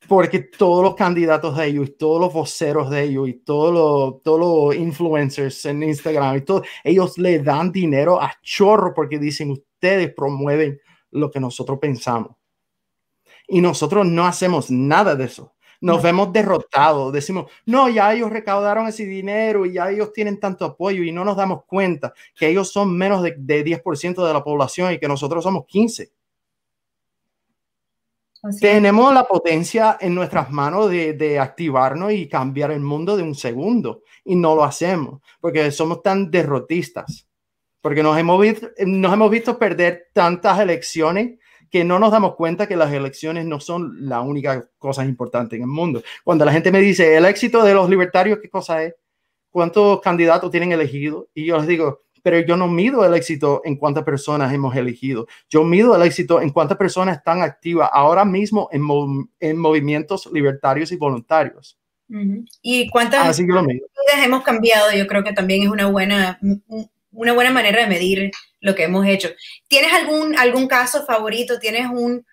[0.08, 4.40] porque todos los candidatos de ellos, todos los voceros de ellos y todos los, todos
[4.40, 10.12] los influencers en Instagram y todo, ellos le dan dinero a chorro porque dicen ustedes
[10.14, 12.36] promueven lo que nosotros pensamos.
[13.46, 15.54] Y nosotros no hacemos nada de eso.
[15.80, 17.12] Nos vemos derrotados.
[17.12, 21.24] Decimos, no, ya ellos recaudaron ese dinero y ya ellos tienen tanto apoyo y no
[21.24, 25.06] nos damos cuenta que ellos son menos de, de 10% de la población y que
[25.06, 26.17] nosotros somos 15%.
[28.60, 34.02] Tenemos la potencia en nuestras manos de, activarnos y cambiar el mundo de un segundo
[34.24, 37.28] y no lo hacemos porque somos tan derrotistas,
[37.80, 41.38] porque nos hemos, visto, nos hemos visto perder tantas elecciones
[41.70, 45.62] que no nos damos cuenta que las elecciones no son la única cosa importante en
[45.62, 46.02] el mundo.
[46.24, 48.94] Cuando la gente me dice el éxito de los libertarios, ¿qué cosa es?
[49.50, 51.28] ¿Cuántos candidatos tienen elegido?
[51.34, 55.26] Y yo les digo, pero yo no mido el éxito en cuántas personas hemos elegido.
[55.48, 58.82] Yo mido el éxito en cuántas personas están activas ahora mismo en,
[59.40, 61.78] en movimientos libertarios y voluntarios.
[62.62, 66.40] Y cuántas hemos cambiado, yo creo que también es una buena,
[67.12, 69.28] una buena manera de medir lo que hemos hecho.
[69.68, 71.58] ¿Tienes algún, algún caso favorito?
[71.58, 72.24] ¿Tienes un,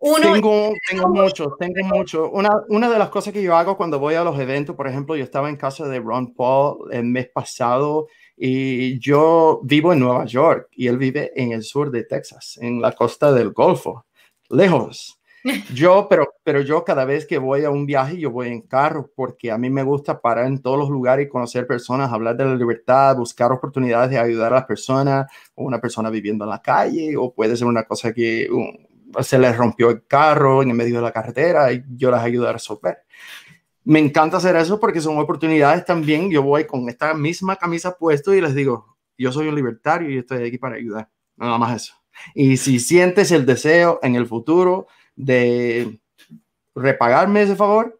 [0.00, 2.30] uno, tengo, tengo mucho, tengo mucho.
[2.30, 5.16] Una, una de las cosas que yo hago cuando voy a los eventos, por ejemplo,
[5.16, 8.06] yo estaba en casa de Ron Paul el mes pasado
[8.40, 12.80] y yo vivo en Nueva York y él vive en el sur de Texas, en
[12.80, 14.06] la costa del Golfo,
[14.48, 15.20] lejos.
[15.72, 19.08] Yo, pero, pero yo cada vez que voy a un viaje, yo voy en carro
[19.14, 22.44] porque a mí me gusta parar en todos los lugares y conocer personas, hablar de
[22.44, 26.60] la libertad, buscar oportunidades de ayudar a las personas, o una persona viviendo en la
[26.60, 28.48] calle, o puede ser una cosa que
[29.20, 32.48] se les rompió el carro en el medio de la carretera y yo las ayudo
[32.48, 32.98] a resolver
[33.88, 36.30] me encanta hacer eso porque son oportunidades también.
[36.30, 40.18] Yo voy con esta misma camisa puesto y les digo, yo soy un libertario y
[40.18, 41.08] estoy aquí para ayudar.
[41.36, 41.94] Nada más eso.
[42.34, 46.00] Y si sientes el deseo en el futuro de
[46.74, 47.98] repagarme ese favor,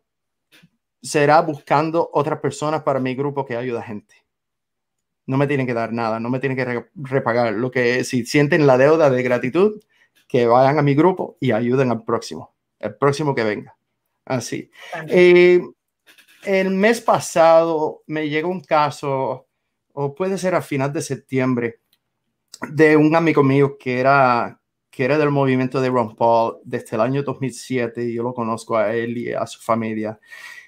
[1.01, 4.15] será buscando otras personas para mi grupo que ayuda a gente.
[5.25, 7.55] No me tienen que dar nada, no me tienen que repagar.
[7.55, 9.81] Lo que si sienten la deuda de gratitud,
[10.29, 13.75] que vayan a mi grupo y ayuden al próximo, el próximo que venga.
[14.27, 14.71] Así
[16.49, 19.47] el mes pasado me llegó un caso,
[19.93, 21.81] o puede ser a final de septiembre,
[22.71, 24.59] de un amigo mío que era,
[24.91, 28.79] que era del movimiento de Ron Paul desde el año 2007 y yo lo conozco
[28.79, 30.19] a él y a su familia.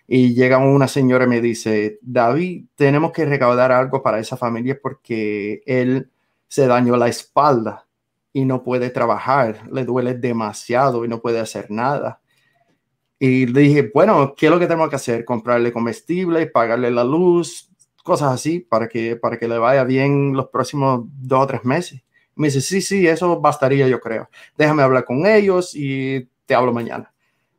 [0.07, 4.79] Y llega una señora y me dice, David, tenemos que recaudar algo para esa familia
[4.83, 6.11] porque él
[6.47, 7.89] se dañó la espalda
[8.35, 12.21] y no puede trabajar, le duele demasiado y no puede hacer nada.
[13.23, 15.27] Y le dije, bueno, ¿qué es lo que tenemos que hacer?
[15.27, 17.71] Comprarle comestible, pagarle la luz,
[18.03, 22.03] cosas así, para que, para que le vaya bien los próximos dos o tres meses.
[22.35, 24.31] me dice, sí, sí, eso bastaría, yo creo.
[24.57, 27.13] Déjame hablar con ellos y te hablo mañana.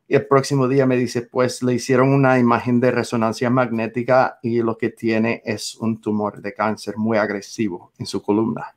[0.08, 4.62] Y el próximo día me dice, pues le hicieron una imagen de resonancia magnética y
[4.62, 8.74] lo que tiene es un tumor de cáncer muy agresivo en su columna.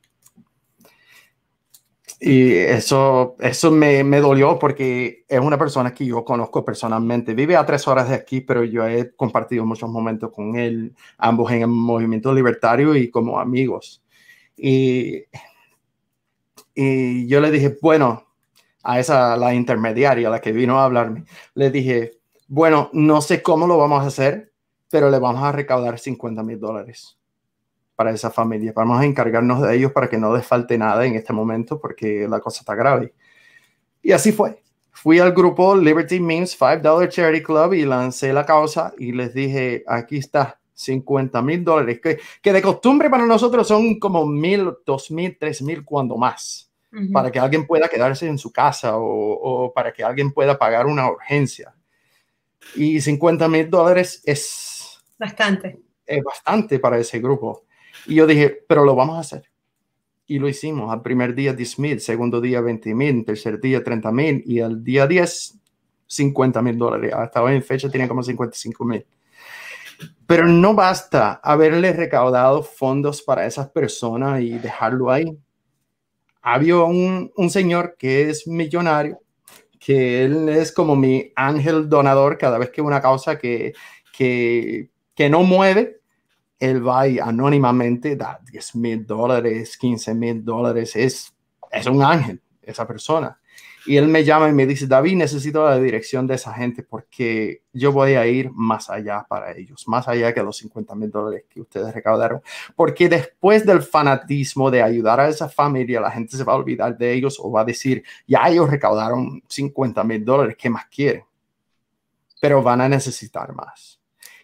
[2.20, 7.34] Y eso, eso me, me, dolió porque es una persona que yo conozco personalmente.
[7.34, 11.52] Vive a tres horas de aquí, pero yo he compartido muchos momentos con él, ambos
[11.52, 14.02] en el movimiento libertario y como amigos.
[14.56, 15.24] Y,
[16.74, 18.26] y yo le dije, bueno,
[18.84, 23.68] a esa, la intermediaria, la que vino a hablarme, le dije, bueno, no sé cómo
[23.68, 24.54] lo vamos a hacer,
[24.90, 27.18] pero le vamos a recaudar 50 mil dólares
[27.96, 28.74] para esa familia.
[28.76, 32.28] Vamos a encargarnos de ellos para que no les falte nada en este momento porque
[32.28, 33.14] la cosa está grave.
[34.02, 34.62] Y así fue.
[34.92, 39.84] Fui al grupo Liberty Means $5 Charity Club y lancé la causa y les dije,
[39.88, 45.10] aquí está, 50 mil dólares, que, que, de costumbre para nosotros son como mil, dos
[45.12, 46.72] mil, tres mil, cuando más,
[47.12, 50.86] para que alguien pueda quedarse en su casa o, o para que alguien pueda pagar
[50.86, 51.76] una urgencia.
[52.76, 55.80] Y 50 mil dólares es bastante.
[56.06, 57.65] Es bastante para ese grupo.
[58.06, 59.50] Y yo dije, pero lo vamos a hacer.
[60.28, 60.92] Y lo hicimos.
[60.92, 64.84] Al primer día 10 mil, segundo día 20 mil, tercer día 30 mil y al
[64.84, 65.60] día 10
[66.08, 67.14] 50 mil dólares.
[67.14, 69.06] Hasta hoy en fecha tienen como 55 mil.
[70.28, 75.38] Pero no basta haberle recaudado fondos para esas personas y dejarlo ahí.
[76.42, 79.20] Había un, un señor que es millonario,
[79.80, 83.74] que él es como mi ángel donador cada vez que una causa que,
[84.16, 86.02] que, que no mueve,
[86.60, 90.96] él va y anónimamente da 10 mil dólares, 15 mil dólares.
[90.96, 91.34] Es,
[91.72, 93.38] es un ángel esa persona.
[93.88, 97.62] Y él me llama y me dice, David, necesito la dirección de esa gente porque
[97.72, 101.46] yo voy a ir más allá para ellos, más allá que los 50 mil dólares
[101.48, 102.42] que ustedes recaudaron.
[102.76, 106.98] Porque después del fanatismo de ayudar a esa familia, la gente se va a olvidar
[106.98, 111.24] de ellos o va a decir, ya ellos recaudaron 50 mil dólares, ¿qué más quieren?
[112.42, 113.95] Pero van a necesitar más.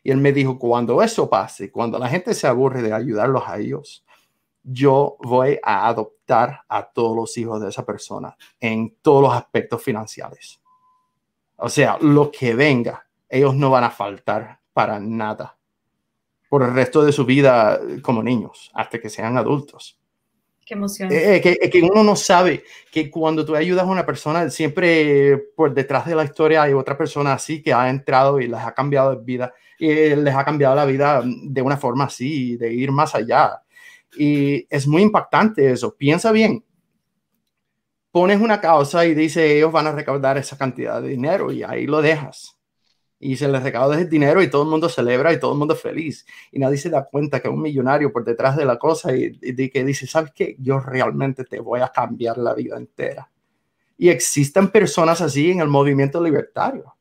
[0.03, 3.59] Y él me dijo, cuando eso pase, cuando la gente se aburre de ayudarlos a
[3.59, 4.03] ellos,
[4.63, 9.83] yo voy a adoptar a todos los hijos de esa persona en todos los aspectos
[9.83, 10.61] financieros.
[11.57, 15.57] O sea, lo que venga, ellos no van a faltar para nada
[16.49, 19.97] por el resto de su vida como niños, hasta que sean adultos.
[20.65, 21.11] Qué emoción.
[21.11, 25.37] Eh, eh, que, que, uno no sabe que cuando tú ayudas a una persona, siempre
[25.55, 28.73] por detrás de la historia hay otra persona así que ha entrado y les ha
[28.73, 32.91] cambiado de vida, y les ha cambiado la vida de una forma así, de ir
[32.91, 33.63] más allá.
[34.15, 35.95] Y es muy impactante eso.
[35.97, 36.63] Piensa bien.
[38.11, 41.87] Pones una causa y dice ellos van a recaudar esa cantidad de dinero y ahí
[41.87, 42.59] lo dejas.
[43.19, 45.75] Y se les recauda ese dinero y todo el mundo celebra y todo el mundo
[45.75, 46.27] feliz.
[46.51, 49.69] Y nadie se da cuenta que un millonario por detrás de la cosa y, y
[49.69, 50.57] que dice, ¿sabes qué?
[50.59, 53.31] Yo realmente te voy a cambiar la vida entera.
[53.97, 56.95] Y existen personas así en el movimiento libertario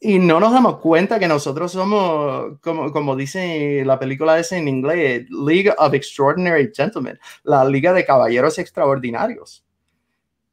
[0.00, 4.68] y no nos damos cuenta que nosotros somos, como, como dice la película esa en
[4.68, 9.64] inglés, League of Extraordinary Gentlemen, la Liga de Caballeros Extraordinarios.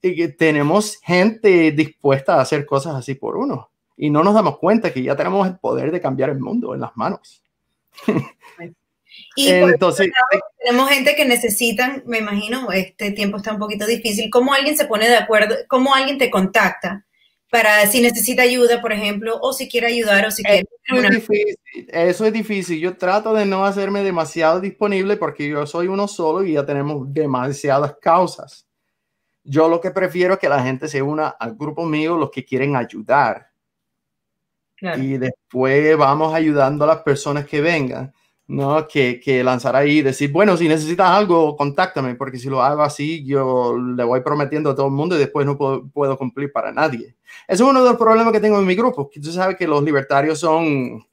[0.02, 3.70] Y que tenemos gente dispuesta a hacer cosas así por uno.
[3.98, 6.82] Y no nos damos cuenta que ya tenemos el poder de cambiar el mundo en
[6.82, 7.44] las manos.
[9.36, 10.10] Y entonces
[10.64, 14.30] tenemos gente que necesitan, me imagino, este tiempo está un poquito difícil.
[14.30, 15.56] ¿Cómo alguien se pone de acuerdo?
[15.68, 17.05] ¿Cómo alguien te contacta?
[17.56, 20.66] Para si necesita ayuda, por ejemplo, o si quiere ayudar o si quiere...
[20.84, 22.80] Eso es, difícil, eso es difícil.
[22.82, 27.14] Yo trato de no hacerme demasiado disponible porque yo soy uno solo y ya tenemos
[27.14, 28.68] demasiadas causas.
[29.42, 32.44] Yo lo que prefiero es que la gente se una al grupo mío, los que
[32.44, 33.48] quieren ayudar.
[34.98, 38.14] Y después vamos ayudando a las personas que vengan.
[38.48, 38.88] ¿No?
[38.88, 42.84] Que, que, lanzar ahí y decir, bueno, si necesitas algo, contáctame, porque si lo hago
[42.84, 46.52] así, yo le voy prometiendo a todo el mundo y después no puedo, puedo cumplir
[46.52, 47.16] para nadie.
[47.48, 49.68] Ese es uno de los problemas que tengo en mi grupo, que tú sabes que
[49.68, 51.06] los libertarios son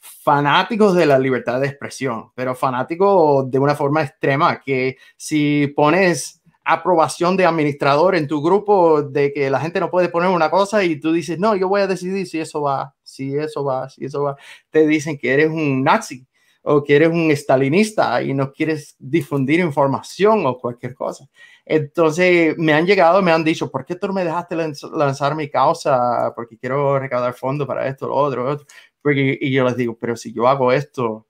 [0.00, 6.40] fanáticos de la libertad de expresión, pero fanáticos de una forma extrema, que si pones
[6.64, 10.84] aprobación de administrador en tu grupo de que la gente no puede poner una cosa
[10.84, 14.04] y tú dices, no, yo voy a decidir si eso va, si eso va, si
[14.04, 14.36] eso va,
[14.70, 16.24] te dicen que eres un nazi
[16.62, 21.28] o que eres un estalinista y no quieres difundir información o cualquier cosa.
[21.64, 26.32] Entonces me han llegado, me han dicho, ¿por qué tú me dejaste lanzar mi causa?
[26.34, 28.66] Porque quiero recaudar fondos para esto, lo otro, otro.
[29.02, 31.26] Porque, y yo les digo, pero si yo hago esto,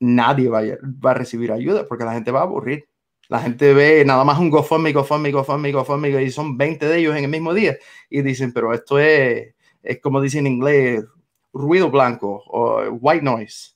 [0.00, 2.88] nadie va a, va a recibir ayuda porque la gente va a aburrir.
[3.28, 7.16] La gente ve nada más un GoFundMe, GoFundMe, GoFundMe, GoFundMe y son 20 de ellos
[7.16, 7.76] en el mismo día
[8.10, 11.04] y dicen, pero esto es, es como dicen en inglés,
[11.52, 13.74] ruido blanco o white noise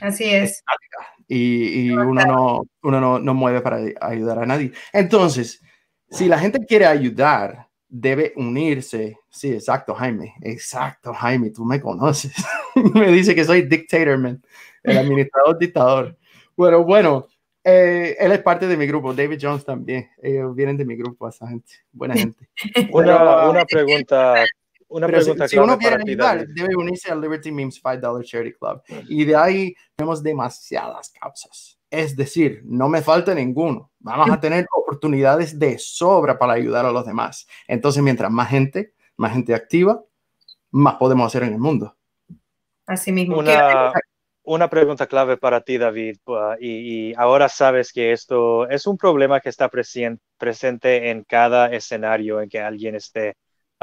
[0.00, 0.62] Así es.
[1.26, 4.72] Y, y uno, no, uno no, no, mueve para ayudar a nadie.
[4.92, 5.62] Entonces,
[6.10, 9.18] si la gente quiere ayudar, debe unirse.
[9.30, 10.34] Sí, exacto, Jaime.
[10.42, 12.34] Exacto, Jaime, tú me conoces.
[12.94, 14.42] me dice que soy dictator, man.
[14.82, 16.18] El administrador dictador.
[16.56, 17.26] Bueno, bueno,
[17.64, 19.14] eh, él es parte de mi grupo.
[19.14, 20.10] David Jones también.
[20.22, 21.72] Ellos vienen de mi grupo, esa gente.
[21.90, 22.48] Buena gente.
[22.92, 24.44] una, una pregunta
[24.94, 28.80] una pregunta si, si uno quiere ayudar, debe unirse al Liberty Memes $5 Charity Club.
[29.08, 31.80] Y de ahí tenemos demasiadas causas.
[31.90, 33.90] Es decir, no me falta ninguno.
[33.98, 37.48] Vamos a tener oportunidades de sobra para ayudar a los demás.
[37.66, 40.00] Entonces, mientras más gente, más gente activa,
[40.70, 41.96] más podemos hacer en el mundo.
[42.86, 43.38] Así mismo.
[43.38, 43.92] Una,
[44.44, 46.18] una pregunta clave para ti, David.
[46.60, 46.68] Y,
[47.10, 52.48] y, ahora sabes que esto es un problema que está presente en cada escenario en
[52.48, 53.34] que alguien esté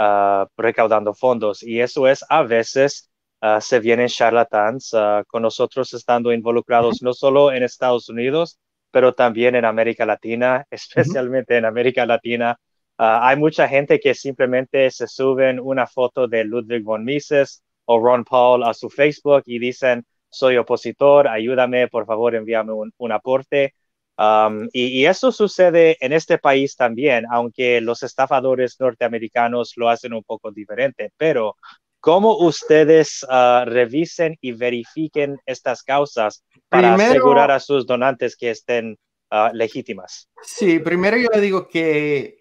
[0.03, 1.61] Ah, recaudando fondos.
[1.61, 7.13] Y eso es a veces uh, se vienen charlatans uh, con nosotros estando involucrados no
[7.13, 8.57] solo en Estados Unidos,
[8.89, 12.57] pero también en América Latina, especialmente en América Latina.
[12.97, 17.99] Ah, hay mucha gente que simplemente se suben una foto de Ludwig von Mises o
[17.99, 23.75] Ron Paul a su Facebook y dicen, soy opositor, ayúdame, por favor, envíame un, aporte.
[24.21, 30.23] Um, y, eso sucede en este país también, aunque los estafadores norteamericanos lo hacen un
[30.23, 31.11] poco diferente.
[31.17, 31.55] Pero,
[31.99, 38.95] ¿cómo ustedes uh, revisen y verifiquen estas causas para asegurar a sus donantes que estén
[39.31, 40.29] uh, legítimas?
[40.43, 42.40] Sí, primero yo le digo que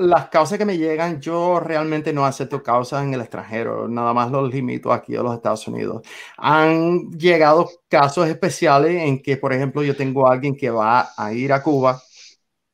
[0.00, 4.30] las causas que me llegan, yo realmente no acepto causas en el extranjero, nada más
[4.30, 6.02] los limito aquí a los Estados Unidos.
[6.38, 11.32] Han llegado casos especiales en que, por ejemplo, yo tengo a alguien que va a
[11.34, 12.00] ir a Cuba,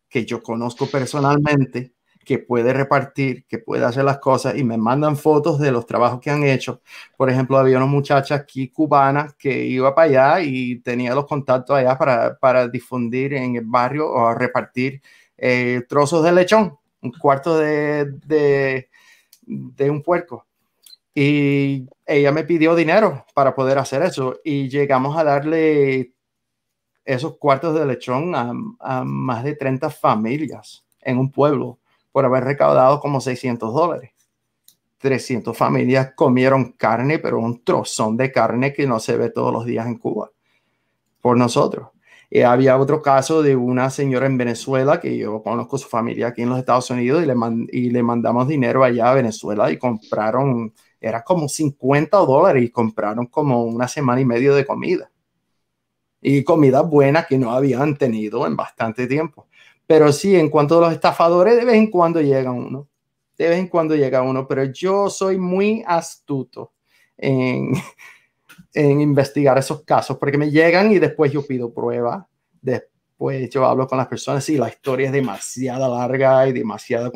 [0.08, 5.16] que yo conozco personalmente, que puede repartir, que puede hacer las cosas y me mandan
[5.16, 6.82] fotos de los trabajos que han hecho.
[7.16, 11.76] Por ejemplo, había una muchacha aquí cubana que iba para allá y tenía los contactos
[11.76, 15.02] allá para, para difundir en el barrio o repartir
[15.36, 18.88] eh, trozos de lechón un cuarto de,
[19.46, 20.46] de, un puerco.
[21.14, 26.12] Y ella me pidió dinero para poder hacer eso y llegamos a darle
[27.04, 31.78] esos cuartos de lechón a, más de 30 familias en un pueblo
[32.12, 34.10] por haber recaudado como 600 dólares.
[34.98, 39.64] 300 familias comieron carne, pero un trozón de carne que no se ve todos los
[39.64, 40.30] días en Cuba
[41.20, 41.88] por nosotros.
[42.30, 46.42] Eh, había otro caso de una señora en Venezuela que yo conozco su familia aquí
[46.42, 47.34] en los Estados Unidos y le,
[47.70, 53.26] y le mandamos dinero allá a Venezuela y compraron, era como 50 dólares y compraron
[53.26, 55.10] como una semana y medio de comida.
[56.20, 59.46] Y comida buena que no habían tenido en bastante tiempo.
[59.86, 62.88] Pero sí, en cuanto a los estafadores, de vez en cuando llega uno.
[63.38, 66.72] De vez en cuando llega uno, pero yo soy muy astuto
[67.16, 67.72] en,
[68.76, 72.28] en investigar esos casos, porque me llegan y después yo pido prueba,
[72.60, 77.10] después yo hablo con las personas y la historia es demasiado larga y demasiado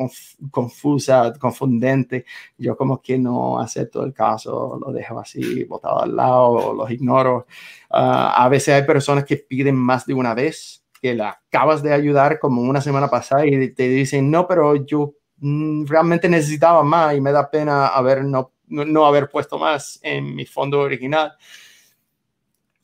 [0.49, 2.25] confusa, confundente.
[2.57, 7.45] Yo como que no acepto el caso, lo dejo así botado al lado, los ignoro.
[7.91, 11.93] Ah, a veces hay personas que piden más de una vez, que la acabas de
[11.93, 17.15] ayudar como una semana pasada y te dicen, no, pero yo mm, realmente necesitaba más
[17.15, 21.33] y me da pena haber no no, haber puesto más en mi fondo original.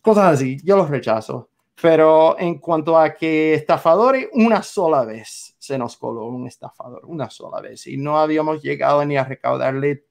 [0.01, 1.49] Cosas así, yo los rechazo.
[1.79, 7.29] Pero en cuanto a que estafadores, una sola vez se nos coló un estafador, una
[7.29, 7.85] sola vez.
[7.87, 10.05] Y no habíamos llegado ni a recaudarle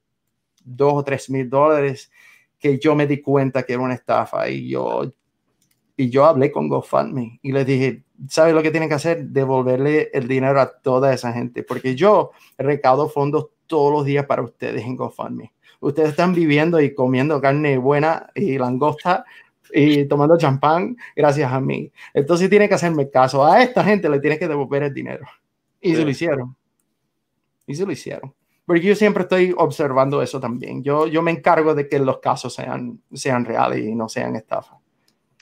[0.63, 2.09] dos o tres mil dólares
[2.57, 4.49] que yo me di cuenta que era una estafa.
[4.49, 5.11] Y yo,
[5.97, 9.25] y yo hablé con GoFundMe y les dije, ¿sabes lo que tienen que hacer?
[9.25, 11.63] Devolverle el dinero a toda esa gente.
[11.63, 16.93] Porque yo recaudo fondos todos los días para ustedes en GoFundMe ustedes están viviendo y
[16.93, 19.25] comiendo carne buena y langosta
[19.71, 21.91] y tomando champán gracias a mí.
[22.13, 23.45] Entonces tiene que hacerme caso.
[23.45, 25.25] A esta gente le tiene que devolver el dinero.
[25.81, 26.55] Y se lo hicieron.
[27.65, 28.33] Y se lo hicieron.
[28.65, 30.83] Porque yo siempre estoy observando eso también.
[30.83, 34.79] Yo, yo me encargo de que los casos sean, sean reales y no sean estafas.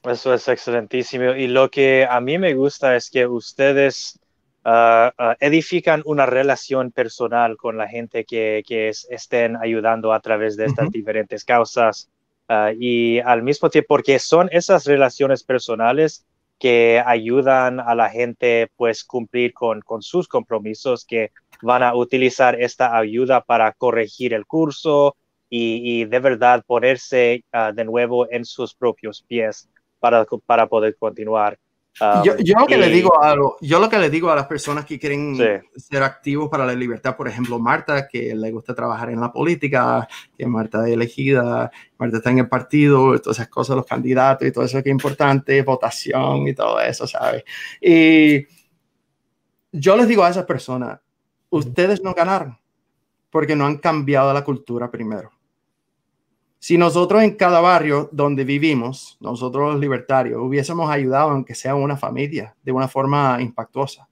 [0.03, 1.31] Eso es excelentísimo.
[1.33, 4.19] Y lo que a mí me gusta es que ustedes
[4.67, 10.57] Ah, ah, edifican una relación personal con la gente que, que estén ayudando a través
[10.57, 12.09] de estas diferentes causas
[12.49, 16.25] ah, y al mismo tiempo porque son esas relaciones personales
[16.57, 22.59] que ayudan a la gente pues cumplir con, con sus compromisos que van a utilizar
[22.59, 25.15] esta ayuda para corregir el curso
[25.47, 27.43] y, y de verdad ponerse
[27.75, 31.59] de nuevo en sus propios pies para, para poder continuar
[32.01, 34.85] um, yo, lo que le digo a yo lo que le digo a las personas
[34.85, 35.37] que quieren
[35.75, 40.07] ser activos para la libertad, por ejemplo, Marta, que le gusta trabajar en la política,
[40.37, 44.51] que Marta es elegida, Marta está en el partido, todas esas cosas, los candidatos y
[44.51, 47.43] todo eso que es importante, votación y todo eso, ¿sabes?
[47.81, 48.45] Y
[49.71, 50.99] yo les digo a esas personas,
[51.49, 52.57] ustedes no ganaron
[53.29, 55.34] porque no han cambiado la cultura primero.
[56.65, 61.95] Si nosotros en cada barrio donde vivimos, nosotros los libertarios, hubiésemos ayudado, aunque sea una
[61.95, 64.09] familia, de una forma impactuosa,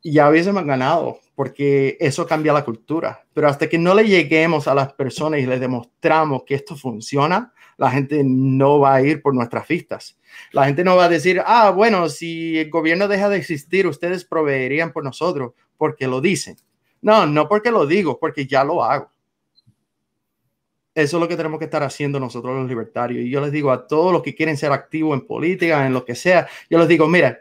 [0.00, 3.24] ya hubiésemos ganado, porque eso cambia la cultura.
[3.34, 7.52] Pero hasta que no le lleguemos a las personas y les demostramos que esto funciona,
[7.76, 10.20] la gente no va a ir por nuestras vistas.
[10.52, 14.24] La gente no va a decir, ah, bueno, si el gobierno deja de existir, ustedes
[14.24, 16.54] proveerían por nosotros, porque lo dicen.
[17.02, 19.10] No, no porque lo digo, porque ya lo hago.
[21.00, 23.24] Eso es lo que tenemos que estar haciendo nosotros los libertarios.
[23.24, 26.04] Y yo les digo a todos los que quieren ser activos en política, en lo
[26.04, 27.40] que sea, yo les digo, mira,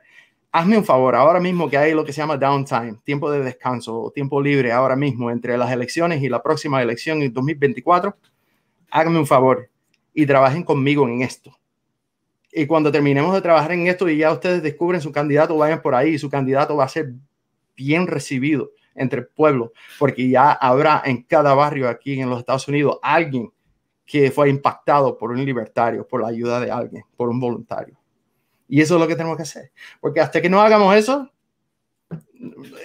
[0.52, 4.12] hazme un favor, ahora mismo que hay lo que se llama downtime, tiempo de descanso,
[4.16, 8.16] tiempo libre ahora mismo entre las elecciones y la próxima elección en 2024,
[8.90, 9.70] háganme un favor
[10.14, 11.56] y trabajen conmigo en esto.
[12.52, 15.94] Y cuando terminemos de trabajar en esto y ya ustedes descubren su candidato, vayan por
[15.94, 17.14] ahí, su candidato va a ser
[17.76, 22.68] bien recibido entre el pueblo, porque ya habrá en cada barrio aquí en los Estados
[22.68, 23.52] Unidos alguien
[24.06, 27.98] que fue impactado por un libertario, por la ayuda de alguien, por un voluntario.
[28.68, 31.32] Y eso es lo que tenemos que hacer, porque hasta que no hagamos eso,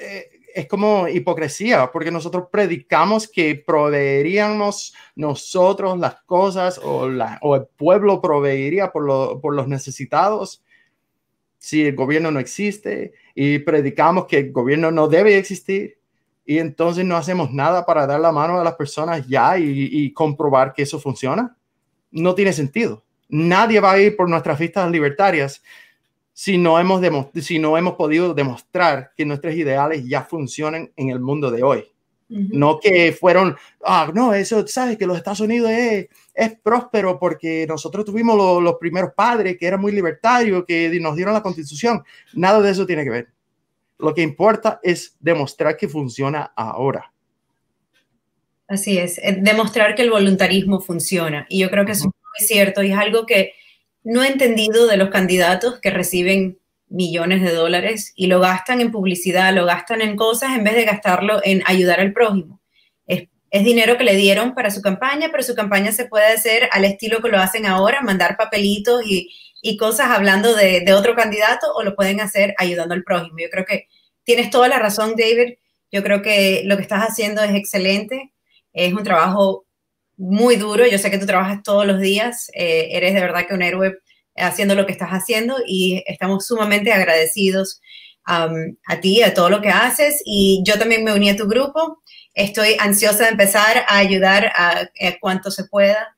[0.01, 7.57] eh, es como hipocresía, porque nosotros predicamos que proveeríamos nosotros las cosas o, la, o
[7.57, 10.63] el pueblo proveería por, por los necesitados
[11.59, 15.99] si el gobierno no existe y predicamos que el gobierno no debe existir
[16.45, 20.75] y entonces no hacemos nada para dar la mano a las personas ya y, comprobar
[20.75, 21.57] que eso funciona,
[22.11, 23.03] no tiene sentido.
[23.29, 25.63] Nadie va a ir por nuestras fiestas libertarias
[26.33, 27.01] si no hemos,
[27.41, 31.85] si no hemos podido demostrar que nuestros ideales ya funcionan en el mundo de hoy.
[32.27, 37.65] No que fueron, ah, no, eso, sabes que los Estados Unidos es, es próspero porque
[37.69, 42.03] nosotros tuvimos los primeros padres que eran muy libertarios, que nos dieron la constitución.
[42.33, 43.34] Nada de eso tiene que ver.
[44.05, 47.11] Lo que importa es demostrar que funciona ahora.
[48.69, 51.47] Así es, eh, demostrar que el voluntarismo funciona.
[51.49, 53.53] Y yo creo que eso es cierto y es algo que
[54.03, 58.91] no he entendido de los candidatos que reciben millones de dólares y lo gastan en
[58.91, 62.61] publicidad, lo gastan en cosas en vez de gastarlo en ayudar al prójimo.
[63.07, 66.69] Es, es, dinero que le dieron para su campaña, pero su campaña se puede hacer
[66.73, 69.31] al estilo que lo hacen ahora, mandar papelitos y,
[69.63, 73.37] y cosas hablando de, de, otro candidato o lo pueden hacer ayudando al prójimo.
[73.39, 73.89] Yo creo que
[74.25, 75.55] tienes toda la razón, David.
[75.93, 78.33] Yo creo que lo que estás haciendo es excelente.
[78.73, 79.65] Es un trabajo
[80.17, 80.87] muy duro.
[80.87, 82.51] Yo sé que tú trabajas todos los días.
[82.55, 83.99] Eh, eres de verdad que un héroe
[84.37, 87.81] haciendo lo que estás haciendo y estamos sumamente agradecidos
[88.27, 90.21] um, a ti, a todo lo que haces.
[90.25, 92.03] Y yo también me uní a tu grupo.
[92.35, 94.89] Estoy ansiosa de empezar a ayudar a,
[95.21, 96.15] cuanto se pueda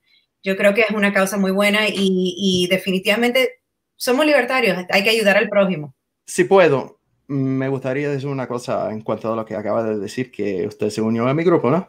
[0.46, 3.50] yo creo que es una causa muy buena y, definitivamente
[3.96, 5.92] somos libertarios, hay que ayudar al prójimo.
[6.24, 10.30] Si puedo, me gustaría decir una cosa en cuanto a lo que acaba de decir,
[10.30, 11.88] que usted se unió a mi grupo, ¿no?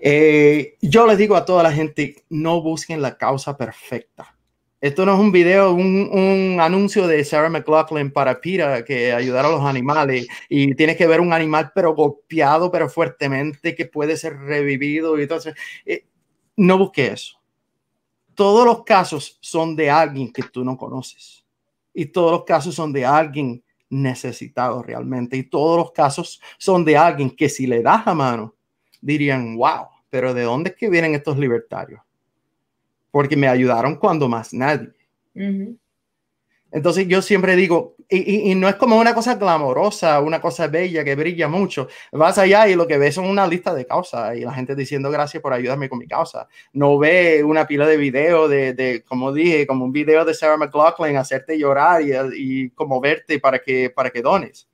[0.00, 4.34] Eh, yo les digo a toda la gente, no busquen la causa perfecta.
[4.80, 9.44] Esto no es un video, un, un, anuncio de Sarah McLaughlin para Pira que ayudar
[9.44, 14.16] a los animales y tienes que ver un animal pero golpeado pero fuertemente que puede
[14.16, 16.06] ser revivido y entonces eh,
[16.56, 17.38] no busque eso
[18.38, 21.44] todos los casos son de alguien que tú no conoces.
[21.92, 25.36] Y todos los casos son de alguien necesitado realmente.
[25.36, 28.54] Y todos los casos son de alguien que si le das la mano,
[29.00, 32.00] dirían, wow, pero ¿de dónde es que vienen estos libertarios?
[33.10, 34.92] Porque me ayudaron cuando más nadie.
[36.70, 41.14] Entonces yo siempre digo, y, no es como una cosa glamorosa, una cosa bella que
[41.14, 41.88] brilla mucho.
[42.12, 45.10] Vas allá y lo que ves son una lista de causas y la gente diciendo
[45.10, 46.48] gracias por ayudarme con mi causa.
[46.72, 50.56] No ve una pila de video de, de como dije, como un video de Sarah
[50.56, 54.68] McLaughlin, hacerte llorar y, y como verte para que, para que dones.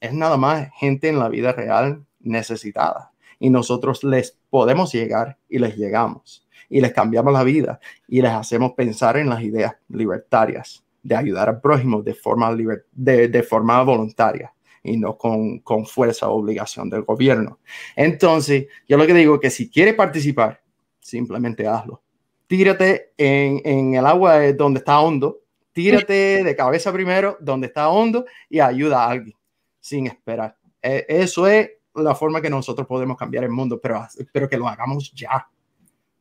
[0.00, 5.58] Es nada más gente en la vida real necesitada y nosotros les podemos llegar y
[5.58, 10.85] les llegamos y les cambiamos la vida y les hacemos pensar en las ideas libertarias
[11.06, 12.54] de ayudar al prójimo de forma,
[12.92, 14.52] de, de forma voluntaria
[14.82, 17.60] y no con, con, fuerza o obligación del gobierno.
[17.94, 20.60] Entonces, yo lo que digo es que si quieres participar,
[21.00, 22.02] simplemente hazlo.
[22.46, 25.40] Tírate en, en el agua donde está hondo,
[25.72, 29.36] tírate de cabeza primero donde está hondo y ayuda a alguien
[29.80, 30.56] sin esperar.
[30.82, 34.68] E, eso es la forma que nosotros podemos cambiar el mundo, pero, pero que lo
[34.68, 35.48] hagamos ya.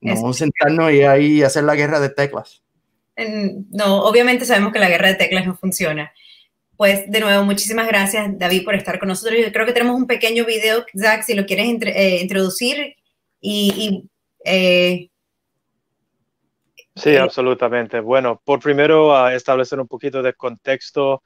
[0.02, 2.65] No sentarnos y ahí hacer la guerra de teclas
[3.18, 6.12] no, obviamente sabemos que la guerra de teclas no funciona.
[6.78, 9.40] Pues de nuevo, muchísimas gracias David por estar con nosotros.
[9.40, 12.96] Yo creo que tenemos un pequeño video, Zach, si lo quieres eh, introducir
[13.40, 14.10] y...
[14.44, 15.10] Eh,
[16.96, 18.02] sí, eh, absolutamente.
[18.02, 21.24] Bueno, por primero establecer un poquito de contexto,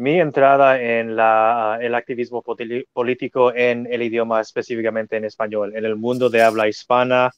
[0.00, 2.42] mi entrada en el activismo
[2.92, 7.30] político en el idioma específicamente en español, en el mundo de habla hispana,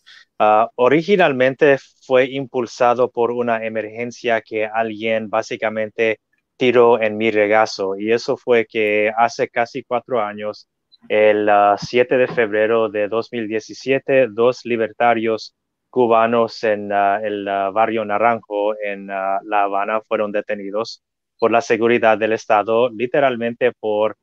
[0.45, 6.19] Ah, originalmente fue impulsado por una emergencia que alguien básicamente
[6.57, 10.69] tiró en mi regazo y eso fue que hace casi cuatro años,
[11.09, 11.49] el
[11.79, 15.55] 7 ah, de febrero de 2017, dos libertarios
[15.91, 21.05] cubanos en ah, el barrio Naranjo en La Habana fueron detenidos
[21.43, 24.16] por la seguridad del Estado, literalmente por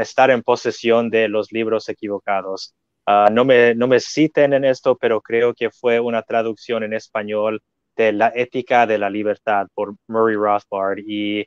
[0.00, 2.74] estar en posesión de los libros equivocados.
[3.04, 6.94] Ah, no, me, no me citen en esto, pero creo que fue una traducción en
[6.94, 7.62] español
[7.96, 11.00] de La ética de la libertad por Murray Rothbard.
[11.06, 11.44] Y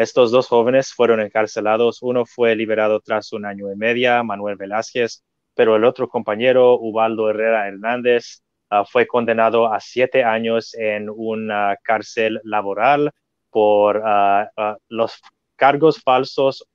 [0.00, 2.02] estos dos jóvenes fueron encarcelados.
[2.02, 5.22] Uno fue liberado tras un año y medio, Manuel Velázquez,
[5.54, 8.42] pero el otro compañero, Ubaldo Herrera Hernández,
[8.90, 13.12] fue condenado a siete años en una cárcel laboral
[13.56, 14.02] por
[14.90, 15.22] los
[15.56, 16.68] cargos falsos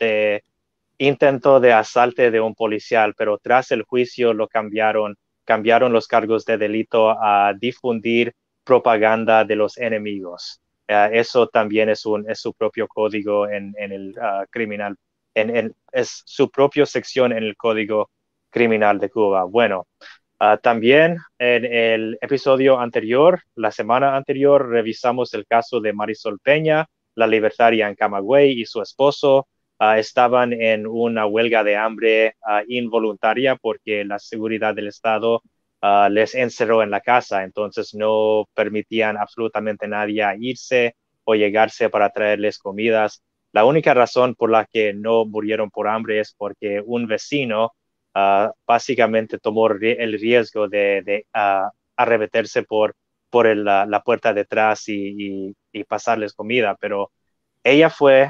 [0.00, 0.42] de
[0.98, 6.44] intento de asalto de un policial, pero tras el juicio lo cambiaron, cambiaron los cargos
[6.44, 8.34] de delito a difundir
[8.64, 10.60] propaganda de los enemigos.
[10.88, 14.96] Eso también es, un, su propio código en, el ah, criminal,
[15.34, 18.10] es su propia sección en el código
[18.50, 19.44] criminal de Cuba.
[19.44, 19.86] Bueno,
[20.38, 26.86] ah, también en el episodio anterior, la semana anterior, revisamos el caso de Marisol Peña,
[27.14, 29.48] la libertaria en Camagüey y su esposo.
[29.78, 32.36] Ah, estaban en una huelga de hambre
[32.68, 35.42] involuntaria porque la seguridad del Estado
[35.82, 41.90] Ah, les encerró en la casa, entonces no permitían absolutamente a nadie irse o llegarse
[41.90, 43.22] para traerles comidas.
[43.52, 47.72] La única razón por la que no murieron por hambre es porque un vecino
[48.16, 52.96] ah, básicamente tomó el riesgo de, de uh, arremeterse por,
[53.32, 57.10] la, puerta detrás y, y, pasarles comida, pero
[57.62, 58.28] ella fue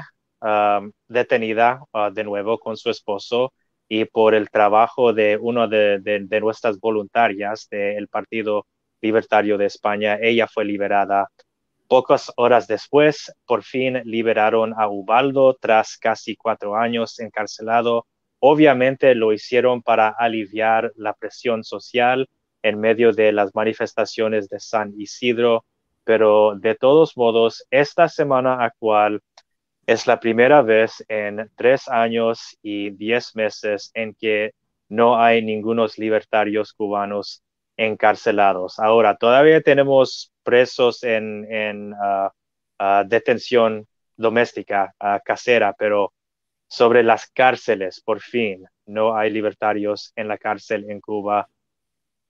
[1.07, 1.81] detenida
[2.11, 3.53] de nuevo con su esposo
[3.89, 8.65] y por el trabajo de una de, nuestras voluntarias del Partido
[9.01, 11.29] Libertario de España, ella fue liberada.
[11.87, 18.05] Pocas horas después, por fin liberaron a Ubaldo tras casi cuatro años encarcelado.
[18.39, 22.29] Obviamente lo hicieron para aliviar la presión social
[22.61, 25.65] en medio de las manifestaciones de San Isidro,
[26.03, 29.21] pero de todos modos, esta semana actual
[29.85, 34.51] es la primera vez en tres años y diez meses en que
[34.89, 37.43] no hay ningunos libertarios cubanos
[37.77, 38.79] encarcelados.
[38.79, 42.31] Ahora, todavía tenemos presos en, ah,
[42.79, 46.13] ah, detención doméstica, ah, casera, pero
[46.67, 51.49] sobre las cárceles, por fin, no hay libertarios en la cárcel en Cuba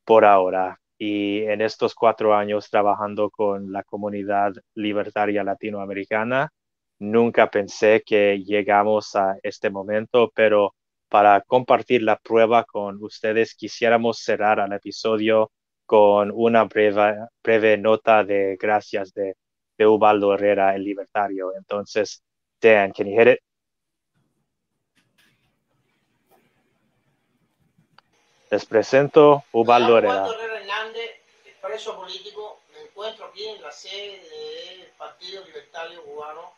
[0.05, 0.79] por ahora.
[0.99, 6.51] Y en estos cuatro años trabajando con la comunidad libertaria latinoamericana,
[6.99, 10.73] Nunca pensé que llegamos a este momento, pero
[11.09, 15.51] para compartir la prueba con ustedes, quisiéramos cerrar el episodio
[15.85, 19.35] con una breve, breve nota de gracias de,
[19.79, 21.51] Ubaldo Herrera, el libertario.
[21.55, 22.23] Entonces,
[22.59, 23.39] Dan, can you hit it?
[28.49, 30.25] Les presento Ubaldo Herrera.
[30.25, 31.19] Hernández,
[31.61, 32.61] preso político.
[32.73, 36.53] Me encuentro aquí en la sede del Partido Libertario Cubano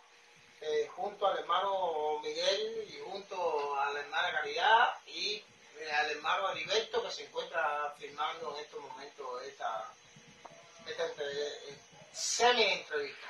[0.61, 5.43] eh, junto al hermano Miguel y junto a la hermana Caridad y
[5.79, 9.91] eh, al hermano Heriberto que se encuentra firmando en estos momentos esta,
[10.85, 11.05] esta
[12.13, 13.27] semi-entrevista.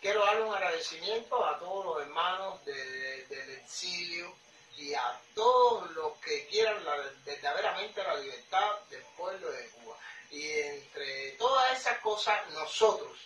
[0.00, 4.34] Quiero darle un agradecimiento a todos los hermanos del exilio
[4.78, 6.76] y a todos los que quieran
[7.24, 9.96] verdaderamente la libertad del pueblo de Cuba.
[10.30, 13.18] Y entre todas esas cosas, nosotros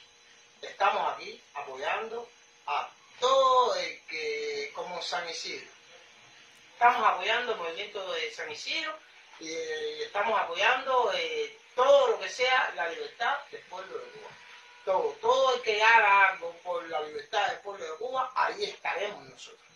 [0.63, 2.29] estamos aquí apoyando
[2.67, 2.89] a
[3.21, 5.71] todo el que, como San Isidro.
[6.73, 8.99] Estamos apoyando el movimiento de San Isidro
[9.39, 14.31] y eh, estamos apoyando eh, todo lo que sea la libertad del pueblo de Cuba.
[14.85, 19.23] Todo, todo el que haga algo por la libertad del pueblo de Cuba, ahí estaremos
[19.29, 19.72] nosotros.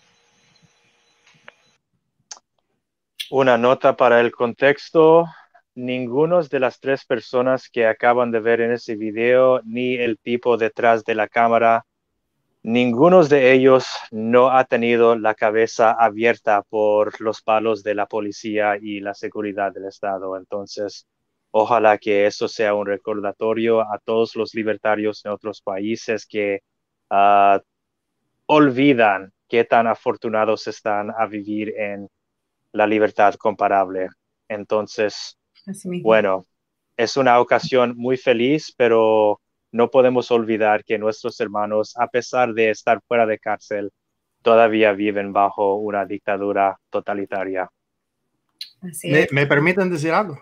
[3.31, 5.27] Una nota para el contexto.
[5.74, 10.57] Ninguno de las tres personas que acaban de ver en ese video, ni el tipo
[10.57, 11.85] detrás de la cámara,
[12.68, 18.77] Ninguno de ellos no ha tenido la cabeza abierta por los palos de la policía
[18.77, 20.37] y la seguridad del Estado.
[20.37, 21.07] Entonces,
[21.53, 26.62] ojalá que eso sea un recordatorio a todos los libertarios en otros países que
[27.09, 27.61] ah,
[28.47, 32.09] olvidan qué tan afortunados están a vivir en
[32.77, 34.09] la libertad comparable.
[34.49, 35.39] Entonces,
[36.03, 36.47] bueno,
[36.97, 39.41] es una ocasión muy feliz, pero
[39.72, 43.91] no podemos olvidar que nuestros hermanos, a pesar de estar fuera de cárcel,
[44.43, 47.68] todavía viven bajo una dictadura totalitaria.
[49.33, 50.41] ¿Me, permiten decir algo?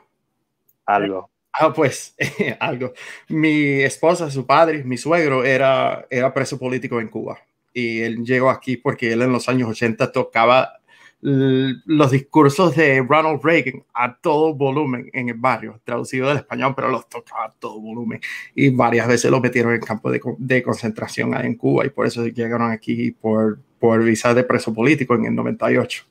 [0.85, 1.31] Algo.
[1.53, 2.15] Ah, pues,
[2.61, 2.93] algo.
[3.29, 7.39] Mi esposa, su padre, mi suegro, era, era preso político en Cuba.
[7.73, 10.81] Y él llegó aquí porque él en los años 80 tocaba
[11.27, 16.91] los discursos de Ronald Reagan a todo volumen en el barrio, traducido del español, pero
[16.91, 18.21] los tocaba a todo volumen.
[18.55, 22.27] Y varias veces lo metieron en campo de, de concentración en Cuba y por eso
[22.27, 26.05] llegaron aquí por, por visa de preso político en el 98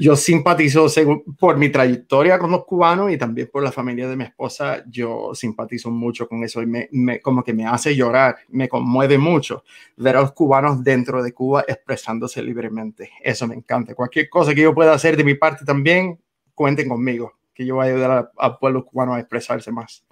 [0.00, 0.86] yo simpatizo
[1.38, 4.82] por mi trayectoria con los cubanos y también por la familia de mi esposa.
[4.88, 9.62] Yo simpatizo mucho con eso y me, como que me hace llorar, me conmueve mucho
[9.96, 13.10] ver a los cubanos dentro de Cuba expresándose libremente.
[13.22, 13.94] Eso me encanta.
[13.94, 16.18] Cualquier cosa que yo pueda hacer de mi parte también,
[16.54, 20.04] cuenten conmigo, que yo voy a ayudar al pueblo cubano a expresarse más.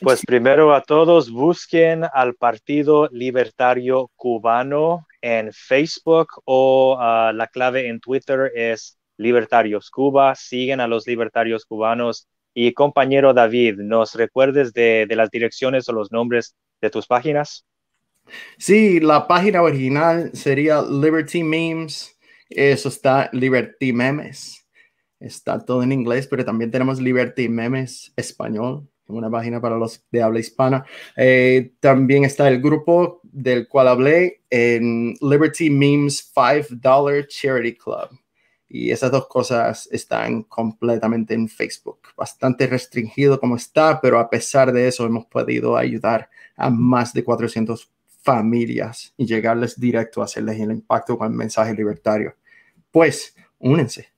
[0.00, 7.88] Pues primero a todos, busquen al Partido Libertario Cubano en Facebook o ah, la clave
[7.88, 10.34] en Twitter es Libertarios Cuba.
[10.34, 12.28] Siguen a los libertarios cubanos.
[12.54, 17.66] Y compañero David, ¿nos recuerdes de, las direcciones o los nombres de tus páginas?
[18.58, 22.16] Sí, la página original sería Liberty Memes.
[22.48, 24.64] Eso está Liberty Memes.
[25.18, 30.22] Está todo en inglés, pero también tenemos Liberty Memes español, una página para los de
[30.22, 30.84] habla hispana.
[31.16, 38.10] Eh, también está el grupo del cual hablé en Liberty Memes $5 Charity Club.
[38.76, 42.00] Y esas dos cosas están completamente en Facebook.
[42.16, 47.22] Bastante restringido como está, pero a pesar de eso hemos podido ayudar a más de
[47.22, 47.88] 400
[48.22, 52.34] familias y llegarles directo a hacerles el impacto con el mensaje libertario.
[52.90, 54.08] Pues, únense.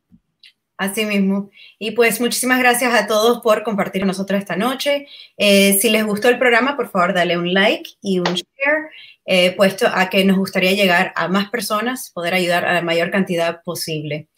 [0.78, 1.50] Así mismo.
[1.78, 5.06] Y pues muchísimas gracias a todos por compartir con nosotros esta noche.
[5.36, 8.88] Eh, si les gustó el programa, por favor, dale un like y un share,
[9.26, 13.10] eh, puesto a que nos gustaría llegar a más personas, poder ayudar a la mayor
[13.10, 14.28] cantidad posible.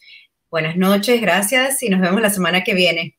[0.51, 3.18] Buenas noches, gracias y nos vemos la semana que viene.